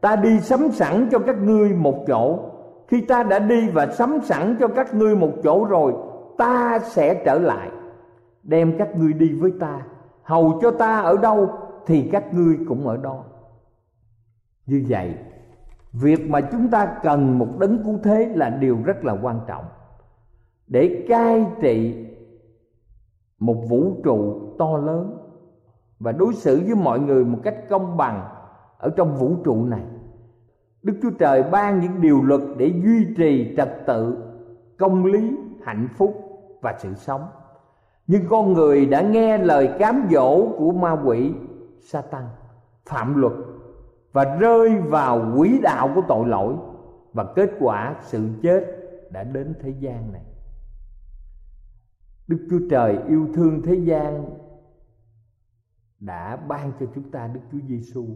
Ta 0.00 0.16
đi 0.16 0.40
sắm 0.40 0.68
sẵn 0.72 1.08
cho 1.10 1.18
các 1.18 1.38
ngươi 1.38 1.72
một 1.72 2.04
chỗ. 2.06 2.38
Khi 2.88 3.00
ta 3.00 3.22
đã 3.22 3.38
đi 3.38 3.68
và 3.68 3.86
sắm 3.86 4.18
sẵn 4.22 4.56
cho 4.60 4.68
các 4.68 4.94
ngươi 4.94 5.16
một 5.16 5.30
chỗ 5.42 5.64
rồi, 5.64 5.94
ta 6.38 6.78
sẽ 6.78 7.22
trở 7.24 7.38
lại, 7.38 7.70
đem 8.42 8.78
các 8.78 8.96
ngươi 8.96 9.12
đi 9.12 9.32
với 9.32 9.52
ta. 9.60 9.86
Hầu 10.22 10.58
cho 10.62 10.70
ta 10.70 11.00
ở 11.00 11.16
đâu 11.16 11.48
thì 11.86 12.08
các 12.12 12.34
ngươi 12.34 12.58
cũng 12.68 12.86
ở 12.86 12.96
đó. 12.96 13.24
Như 14.66 14.84
vậy, 14.88 15.14
việc 15.92 16.30
mà 16.30 16.40
chúng 16.40 16.68
ta 16.68 16.96
cần 17.02 17.38
một 17.38 17.48
đấng 17.58 17.84
cứu 17.84 17.98
thế 18.02 18.32
là 18.34 18.50
điều 18.50 18.78
rất 18.84 19.04
là 19.04 19.16
quan 19.22 19.40
trọng 19.46 19.64
để 20.66 21.04
cai 21.08 21.46
trị 21.60 22.06
một 23.38 23.56
vũ 23.68 24.00
trụ 24.04 24.40
to 24.58 24.76
lớn 24.76 25.18
và 25.98 26.12
đối 26.12 26.34
xử 26.34 26.60
với 26.66 26.74
mọi 26.74 27.00
người 27.00 27.24
một 27.24 27.38
cách 27.42 27.56
công 27.68 27.96
bằng 27.96 28.28
ở 28.78 28.90
trong 28.96 29.16
vũ 29.16 29.36
trụ 29.44 29.64
này 29.64 29.84
đức 30.82 30.94
chúa 31.02 31.10
trời 31.18 31.42
ban 31.42 31.80
những 31.80 32.00
điều 32.00 32.22
luật 32.22 32.40
để 32.56 32.72
duy 32.84 33.06
trì 33.16 33.54
trật 33.56 33.86
tự 33.86 34.16
công 34.78 35.04
lý 35.04 35.36
hạnh 35.62 35.88
phúc 35.96 36.23
và 36.64 36.74
sự 36.78 36.94
sống 36.94 37.26
nhưng 38.06 38.28
con 38.28 38.52
người 38.52 38.86
đã 38.86 39.00
nghe 39.00 39.38
lời 39.38 39.70
cám 39.78 40.08
dỗ 40.10 40.48
của 40.58 40.72
ma 40.72 40.96
quỷ 41.04 41.32
Satan 41.80 42.24
phạm 42.86 43.20
luật 43.20 43.32
và 44.12 44.24
rơi 44.24 44.78
vào 44.78 45.32
quỹ 45.36 45.58
đạo 45.62 45.90
của 45.94 46.02
tội 46.08 46.28
lỗi 46.28 46.54
và 47.12 47.24
kết 47.36 47.50
quả 47.60 47.94
sự 48.00 48.28
chết 48.42 48.64
đã 49.10 49.24
đến 49.24 49.54
thế 49.62 49.74
gian 49.80 50.12
này 50.12 50.22
Đức 52.26 52.46
Chúa 52.50 52.60
Trời 52.70 52.98
yêu 53.08 53.28
thương 53.34 53.62
thế 53.62 53.74
gian 53.74 54.24
đã 56.00 56.36
ban 56.36 56.72
cho 56.80 56.86
chúng 56.94 57.10
ta 57.10 57.30
Đức 57.34 57.40
Chúa 57.52 57.58
Giêsu. 57.68 58.06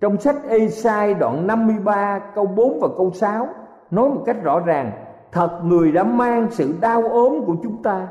Trong 0.00 0.20
sách 0.20 0.36
Ê-sai 0.48 1.14
đoạn 1.14 1.46
53 1.46 2.32
câu 2.34 2.46
4 2.46 2.80
và 2.80 2.88
câu 2.96 3.10
6 3.12 3.48
nói 3.90 4.08
một 4.08 4.22
cách 4.26 4.36
rõ 4.42 4.60
ràng, 4.60 5.05
thật 5.36 5.64
người 5.64 5.92
đã 5.92 6.04
mang 6.04 6.46
sự 6.50 6.74
đau 6.80 7.02
ốm 7.02 7.44
của 7.46 7.56
chúng 7.62 7.82
ta, 7.82 8.08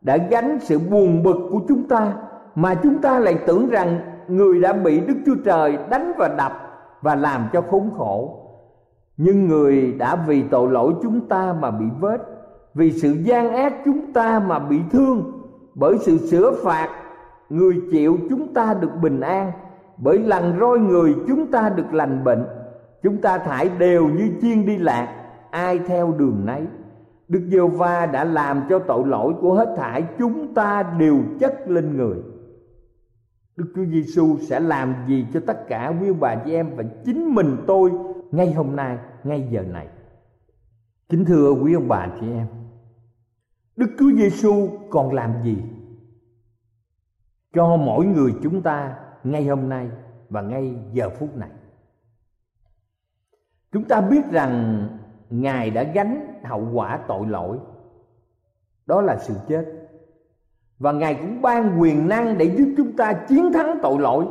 đã 0.00 0.16
gánh 0.16 0.58
sự 0.60 0.78
buồn 0.78 1.22
bực 1.22 1.36
của 1.50 1.60
chúng 1.68 1.88
ta 1.88 2.12
mà 2.54 2.74
chúng 2.74 2.98
ta 2.98 3.18
lại 3.18 3.38
tưởng 3.46 3.68
rằng 3.68 4.00
người 4.28 4.60
đã 4.60 4.72
bị 4.72 5.00
Đức 5.00 5.14
Chúa 5.26 5.34
Trời 5.44 5.78
đánh 5.90 6.12
và 6.18 6.28
đập 6.28 6.52
và 7.02 7.14
làm 7.14 7.48
cho 7.52 7.60
khốn 7.70 7.90
khổ. 7.98 8.44
Nhưng 9.16 9.48
người 9.48 9.92
đã 9.92 10.16
vì 10.26 10.42
tội 10.42 10.70
lỗi 10.70 10.92
chúng 11.02 11.28
ta 11.28 11.54
mà 11.60 11.70
bị 11.70 11.84
vết 12.00 12.18
vì 12.74 12.92
sự 12.92 13.12
gian 13.12 13.52
ác 13.52 13.74
chúng 13.84 14.12
ta 14.12 14.38
mà 14.38 14.58
bị 14.58 14.80
thương. 14.90 15.32
Bởi 15.74 15.98
sự 15.98 16.16
sửa 16.16 16.52
phạt 16.64 16.88
người 17.48 17.82
chịu 17.92 18.18
chúng 18.30 18.54
ta 18.54 18.74
được 18.74 18.90
bình 19.02 19.20
an. 19.20 19.52
Bởi 19.96 20.18
lần 20.18 20.58
roi 20.60 20.78
người 20.78 21.14
chúng 21.28 21.46
ta 21.46 21.68
được 21.68 21.94
lành 21.94 22.24
bệnh 22.24 22.46
chúng 23.02 23.16
ta 23.16 23.38
thải 23.38 23.68
đều 23.68 24.08
như 24.08 24.30
chiên 24.42 24.66
đi 24.66 24.78
lạc 24.78 25.08
ai 25.50 25.78
theo 25.78 26.12
đường 26.12 26.46
nấy 26.46 26.66
Đức 27.28 27.48
giê 27.50 27.60
va 27.60 28.06
đã 28.06 28.24
làm 28.24 28.62
cho 28.68 28.78
tội 28.78 29.06
lỗi 29.06 29.34
của 29.40 29.54
hết 29.54 29.74
thảy 29.76 30.04
chúng 30.18 30.54
ta 30.54 30.94
đều 30.98 31.22
chất 31.40 31.68
lên 31.68 31.96
người 31.96 32.18
Đức 33.58 33.72
Chúa 33.74 33.84
Giêsu 33.84 34.38
sẽ 34.38 34.60
làm 34.60 34.94
gì 35.08 35.26
cho 35.32 35.40
tất 35.46 35.68
cả 35.68 35.92
quý 36.00 36.12
bà 36.12 36.34
chị 36.44 36.52
em 36.52 36.76
và 36.76 36.84
chính 37.04 37.34
mình 37.34 37.56
tôi 37.66 37.92
ngay 38.30 38.52
hôm 38.52 38.76
nay, 38.76 38.98
ngay 39.24 39.48
giờ 39.50 39.62
này. 39.62 39.88
Kính 41.08 41.24
thưa 41.24 41.52
quý 41.52 41.74
ông 41.74 41.88
bà 41.88 42.08
chị 42.20 42.26
em, 42.32 42.46
Đức 43.76 43.90
Chúa 43.98 44.10
Giêsu 44.16 44.68
còn 44.90 45.14
làm 45.14 45.34
gì 45.44 45.56
cho 47.52 47.76
mỗi 47.76 48.06
người 48.06 48.34
chúng 48.42 48.62
ta 48.62 48.96
ngay 49.24 49.46
hôm 49.46 49.68
nay 49.68 49.90
và 50.28 50.42
ngay 50.42 50.74
giờ 50.92 51.10
phút 51.10 51.36
này? 51.36 51.50
Chúng 53.72 53.84
ta 53.84 54.00
biết 54.00 54.30
rằng 54.30 54.88
Ngài 55.30 55.70
đã 55.70 55.82
gánh 55.82 56.40
hậu 56.44 56.68
quả 56.72 57.00
tội 57.08 57.26
lỗi. 57.26 57.58
Đó 58.86 59.00
là 59.00 59.18
sự 59.18 59.34
chết. 59.48 59.64
Và 60.78 60.92
Ngài 60.92 61.14
cũng 61.14 61.42
ban 61.42 61.80
quyền 61.80 62.08
năng 62.08 62.38
để 62.38 62.44
giúp 62.44 62.74
chúng 62.76 62.96
ta 62.96 63.12
chiến 63.12 63.52
thắng 63.52 63.78
tội 63.82 63.98
lỗi, 63.98 64.26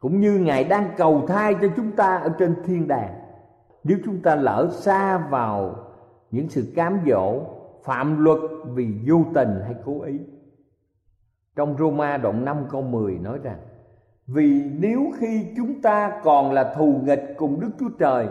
Cũng 0.00 0.20
như 0.20 0.38
Ngài 0.38 0.64
đang 0.64 0.90
cầu 0.96 1.26
thai 1.28 1.54
cho 1.60 1.68
chúng 1.76 1.92
ta 1.92 2.16
ở 2.16 2.34
trên 2.38 2.54
thiên 2.64 2.88
đàng. 2.88 3.14
Nếu 3.84 3.98
chúng 4.04 4.22
ta 4.22 4.34
lỡ 4.34 4.68
xa 4.72 5.18
vào 5.18 5.74
những 6.30 6.48
sự 6.48 6.72
cám 6.76 7.00
dỗ, 7.06 7.40
phạm 7.84 8.24
luật 8.24 8.38
vì 8.74 8.94
vô 9.08 9.24
tình 9.34 9.60
hay 9.64 9.74
cố 9.84 10.02
ý. 10.02 10.20
Trong 11.56 11.76
Roma 11.78 12.16
đoạn 12.16 12.44
5 12.44 12.66
câu 12.70 12.82
10 12.82 13.18
nói 13.18 13.38
rằng, 13.42 13.58
Vì 14.26 14.62
nếu 14.78 15.00
khi 15.18 15.46
chúng 15.56 15.82
ta 15.82 16.20
còn 16.24 16.52
là 16.52 16.74
thù 16.74 17.00
nghịch 17.04 17.34
cùng 17.36 17.60
Đức 17.60 17.70
Chúa 17.78 17.90
Trời 17.98 18.28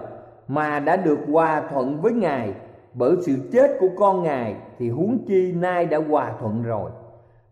mà 0.47 0.79
đã 0.79 0.95
được 0.95 1.19
hòa 1.31 1.63
thuận 1.69 2.01
với 2.01 2.13
Ngài. 2.13 2.53
Bởi 2.93 3.15
sự 3.21 3.36
chết 3.51 3.77
của 3.79 3.89
con 3.97 4.23
Ngài 4.23 4.55
Thì 4.79 4.89
huống 4.89 5.25
chi 5.27 5.51
nay 5.51 5.86
đã 5.86 5.97
hòa 6.10 6.34
thuận 6.39 6.63
rồi. 6.63 6.91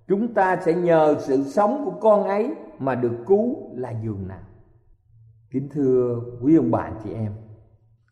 Chúng 0.08 0.34
ta 0.34 0.58
sẽ 0.65 0.73
nhờ 0.73 1.15
sự 1.19 1.43
sống 1.43 1.86
của 1.86 1.99
con 2.01 2.23
ấy 2.23 2.51
Mà 2.79 2.95
được 2.95 3.17
cứu 3.27 3.56
là 3.75 3.93
giường 4.03 4.27
nào. 4.27 4.41
Kính 5.51 5.69
thưa 5.73 6.19
quý 6.41 6.56
ông 6.56 6.71
bà 6.71 6.91
chị 7.03 7.13
em, 7.13 7.32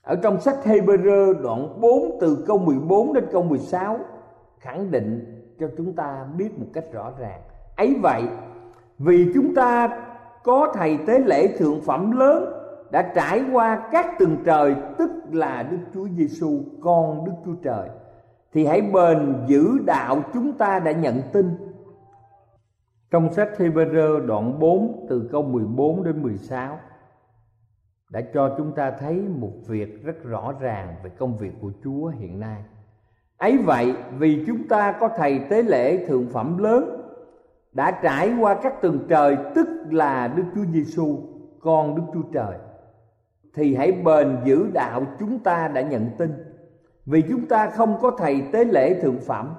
Ở 0.02 0.16
trong 0.16 0.42
sách 0.42 0.58
Hebrew 0.64 1.42
đoạn 1.42 1.82
4 1.82 2.18
từ 2.22 2.44
câu 2.48 2.58
14 2.58 3.14
đến 3.14 3.26
câu 3.32 3.44
16 3.44 4.00
Khẳng 4.60 4.92
định 4.92 5.42
cho 5.60 5.68
chúng 5.78 5.94
ta 5.94 6.26
biết 6.38 6.60
một 6.60 6.66
cách 6.74 6.86
rõ 6.94 7.12
ràng. 7.20 7.42
Ấy 7.76 7.96
vậy, 8.02 8.24
vì 8.98 9.32
chúng 9.34 9.56
ta 9.56 10.00
có 10.44 10.72
thầy 10.74 10.98
tế 11.08 11.20
lễ 11.20 11.48
thượng 11.58 11.82
phẩm 11.82 12.12
lớn 12.12 12.61
đã 12.92 13.12
trải 13.16 13.44
qua 13.52 13.88
các 13.92 14.06
tầng 14.20 14.38
trời, 14.46 14.76
tức 14.98 15.12
là 15.32 15.64
Đức 15.64 15.78
Chúa 15.94 16.08
Giêsu 16.08 16.64
con 16.82 17.26
Đức 17.26 17.32
Chúa 17.46 17.56
Trời 17.64 17.90
thì 18.54 18.66
hãy 18.66 18.82
bền 18.82 19.36
giữ 19.48 19.80
đạo 19.86 20.22
chúng 20.34 20.54
ta 20.54 20.80
đã 20.80 20.92
nhận 20.92 21.22
tin. 21.34 21.52
Trong 23.12 23.34
sách 23.34 23.50
Hebrew 23.58 24.26
đoạn 24.26 24.60
4 24.60 25.06
từ 25.10 25.30
câu 25.32 25.44
14 25.44 26.04
đến 26.04 26.22
16 26.22 26.80
đã 28.10 28.22
cho 28.34 28.56
chúng 28.58 28.72
ta 28.76 28.92
thấy 28.92 29.14
một 29.16 29.52
việc 29.68 30.04
rất 30.04 30.24
rõ 30.24 30.54
ràng 30.60 30.96
về 31.04 31.10
công 31.10 31.38
việc 31.38 31.52
của 31.62 31.72
Chúa 31.84 32.08
hiện 32.08 32.40
nay. 32.40 32.64
Ấy 33.38 33.58
vậy, 33.58 33.94
vì 34.18 34.44
chúng 34.48 34.68
ta 34.68 34.92
có 35.00 35.10
thầy 35.18 35.40
tế 35.50 35.62
lễ 35.62 36.06
thượng 36.08 36.28
phẩm 36.34 36.58
lớn, 36.58 37.02
đã 37.74 38.00
trải 38.04 38.34
qua 38.40 38.60
các 38.64 38.82
tầng 38.82 39.00
trời, 39.10 39.38
tức 39.56 39.68
là 39.92 40.28
Đức 40.28 40.44
Chúa 40.56 40.66
Giêsu 40.74 41.20
con 41.60 41.96
Đức 41.96 42.04
Chúa 42.14 42.30
Trời 42.34 42.58
thì 43.54 43.76
hãy 43.76 43.92
bền 43.92 44.38
giữ 44.44 44.70
đạo 44.74 45.04
chúng 45.20 45.40
ta 45.40 45.68
đã 45.68 45.82
nhận 45.82 46.10
tin. 46.18 46.32
Vì 47.06 47.24
chúng 47.30 47.48
ta 47.48 47.70
không 47.70 47.98
có 48.02 48.12
thầy 48.18 48.42
tế 48.52 48.66
lễ 48.66 49.02
thượng 49.02 49.20
phẩm, 49.20 49.54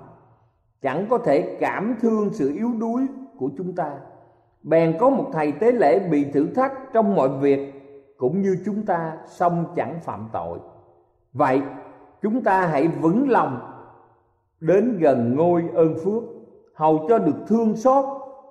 chẳng 0.82 1.06
có 1.10 1.18
thể 1.18 1.56
cảm 1.60 1.96
thương 2.00 2.30
sự 2.32 2.52
yếu 2.54 2.72
đuối 2.80 3.06
của 3.38 3.50
chúng 3.58 3.74
ta. 3.74 3.90
Bèn 4.62 4.98
có 4.98 5.10
một 5.10 5.30
thầy 5.32 5.52
tế 5.52 5.72
lễ 5.72 5.98
bị 5.98 6.24
thử 6.24 6.46
thách 6.46 6.72
trong 6.92 7.14
mọi 7.14 7.28
việc, 7.28 7.72
cũng 8.16 8.42
như 8.42 8.56
chúng 8.64 8.86
ta 8.86 9.16
song 9.26 9.64
chẳng 9.76 10.00
phạm 10.02 10.28
tội. 10.32 10.58
Vậy, 11.32 11.62
chúng 12.22 12.42
ta 12.42 12.66
hãy 12.66 12.88
vững 12.88 13.30
lòng 13.30 13.60
đến 14.60 14.98
gần 14.98 15.34
ngôi 15.36 15.64
ơn 15.74 15.94
phước, 16.04 16.22
hầu 16.74 17.06
cho 17.08 17.18
được 17.18 17.36
thương 17.46 17.76
xót 17.76 18.04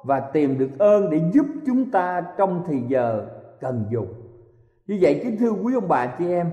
và 0.04 0.19
tìm 0.19 0.58
được 0.58 0.69
ơn 0.80 1.10
để 1.10 1.21
giúp 1.34 1.45
chúng 1.65 1.91
ta 1.91 2.21
trong 2.38 2.63
thì 2.67 2.82
giờ 2.88 3.27
cần 3.60 3.86
dùng 3.89 4.20
như 4.91 4.97
vậy 5.01 5.21
kính 5.23 5.38
thưa 5.38 5.51
quý 5.51 5.73
ông 5.73 5.88
bà 5.88 6.06
chị 6.06 6.25
em, 6.25 6.51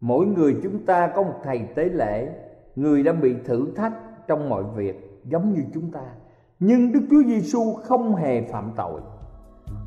mỗi 0.00 0.26
người 0.26 0.56
chúng 0.62 0.86
ta 0.86 1.06
có 1.06 1.22
một 1.22 1.34
thầy 1.44 1.58
tế 1.76 1.84
lễ, 1.84 2.28
người 2.76 3.02
đã 3.02 3.12
bị 3.12 3.34
thử 3.44 3.66
thách 3.76 3.92
trong 4.28 4.48
mọi 4.48 4.64
việc 4.76 5.20
giống 5.24 5.54
như 5.54 5.62
chúng 5.74 5.90
ta. 5.90 6.00
Nhưng 6.60 6.92
đức 6.92 7.00
chúa 7.10 7.22
giêsu 7.26 7.74
không 7.74 8.14
hề 8.14 8.42
phạm 8.42 8.72
tội. 8.76 9.00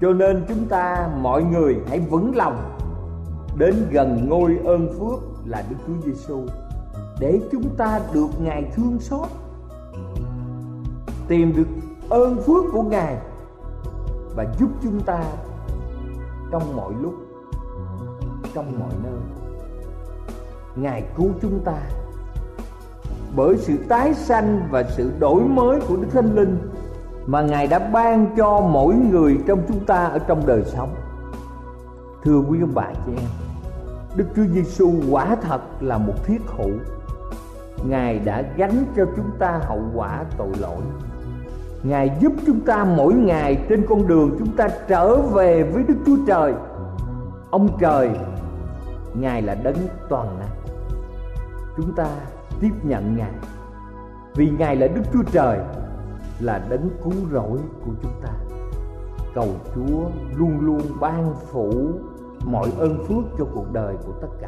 Cho 0.02 0.14
nên 0.14 0.44
chúng 0.48 0.68
ta, 0.70 1.10
mọi 1.22 1.44
người 1.44 1.76
hãy 1.88 2.00
vững 2.00 2.36
lòng 2.36 2.78
đến 3.58 3.76
gần 3.92 4.26
ngôi 4.30 4.58
ơn 4.66 4.88
phước 5.00 5.20
là 5.46 5.64
đức 5.70 5.76
chúa 5.88 6.02
giêsu 6.06 6.40
để 7.20 7.40
chúng 7.52 7.76
ta 7.78 8.02
được 8.14 8.30
ngài 8.44 8.64
thương 8.76 9.00
xót, 9.00 9.28
tìm 11.28 11.54
được 11.56 11.68
ơn 12.10 12.38
phước 12.38 12.64
của 12.72 12.84
ngài 12.84 13.18
và 14.36 14.46
giúp 14.60 14.70
chúng 14.84 15.00
ta 15.00 15.24
trong 16.52 16.76
mọi 16.76 16.94
lúc 17.02 17.14
trong 18.54 18.80
mọi 18.80 18.94
nơi. 19.04 19.20
Ngài 20.76 21.04
cứu 21.18 21.30
chúng 21.42 21.60
ta 21.66 21.78
bởi 23.36 23.58
sự 23.58 23.78
tái 23.90 24.14
sanh 24.14 24.68
và 24.72 24.84
sự 24.84 25.12
đổi 25.20 25.42
mới 25.42 25.80
của 25.88 25.96
đức 25.96 26.08
thánh 26.14 26.36
linh 26.36 26.58
mà 27.26 27.42
ngài 27.42 27.68
đã 27.68 27.80
ban 27.80 28.36
cho 28.38 28.62
mỗi 28.62 28.96
người 28.96 29.38
trong 29.48 29.60
chúng 29.68 29.86
ta 29.86 30.06
ở 30.06 30.20
trong 30.20 30.46
đời 30.46 30.64
sống. 30.66 30.90
Thưa 32.24 32.40
quý 32.50 32.62
ông 32.62 32.72
bà 32.74 32.88
chị 33.06 33.12
em, 33.16 33.30
đức 34.16 34.26
chúa 34.36 34.46
giêsu 34.54 34.92
quả 35.10 35.36
thật 35.42 35.62
là 35.80 35.98
một 35.98 36.14
thiết 36.26 36.42
hữu. 36.58 36.72
Ngài 37.90 38.20
đã 38.20 38.44
gánh 38.58 38.86
cho 38.98 39.06
chúng 39.16 39.32
ta 39.40 39.60
hậu 39.68 39.82
quả 39.96 40.24
tội 40.38 40.52
lỗi. 40.60 40.82
Ngài 41.84 42.18
giúp 42.22 42.34
chúng 42.48 42.60
ta 42.60 42.84
mỗi 42.84 43.14
ngày 43.14 43.66
trên 43.70 43.86
con 43.90 44.08
đường 44.08 44.36
chúng 44.40 44.56
ta 44.58 44.68
trở 44.88 45.16
về 45.16 45.64
với 45.64 45.84
đức 45.88 45.96
chúa 46.06 46.18
trời. 46.28 46.54
Ông 47.52 47.78
trời 47.80 48.10
ngài 49.13 49.41
là 49.41 49.56
đấng 49.56 49.88
toàn 50.10 50.39
năng. 50.39 50.50
Chúng 51.78 51.95
ta 51.95 52.08
tiếp 52.60 52.71
nhận 52.84 53.17
ngài. 53.17 53.32
Vì 54.36 54.50
ngài 54.50 54.76
là 54.76 54.88
đức 54.88 55.02
chúa 55.13 55.24
trời, 55.32 55.60
là 56.39 56.65
đấng 56.69 56.89
cứu 57.04 57.13
rỗi 57.32 57.60
của 57.86 57.91
chúng 58.02 58.21
ta. 58.24 58.34
Cầu 59.36 59.50
chúa 59.76 60.10
luôn 60.38 60.60
luôn 60.60 60.82
ban 61.00 61.34
phủ 61.52 61.71
mọi 62.45 62.71
ơn 62.80 63.06
phước 63.08 63.24
cho 63.38 63.45
cuộc 63.54 63.74
đời 63.74 63.95
của 64.06 64.13
tất 64.21 64.28
cả 64.41 64.47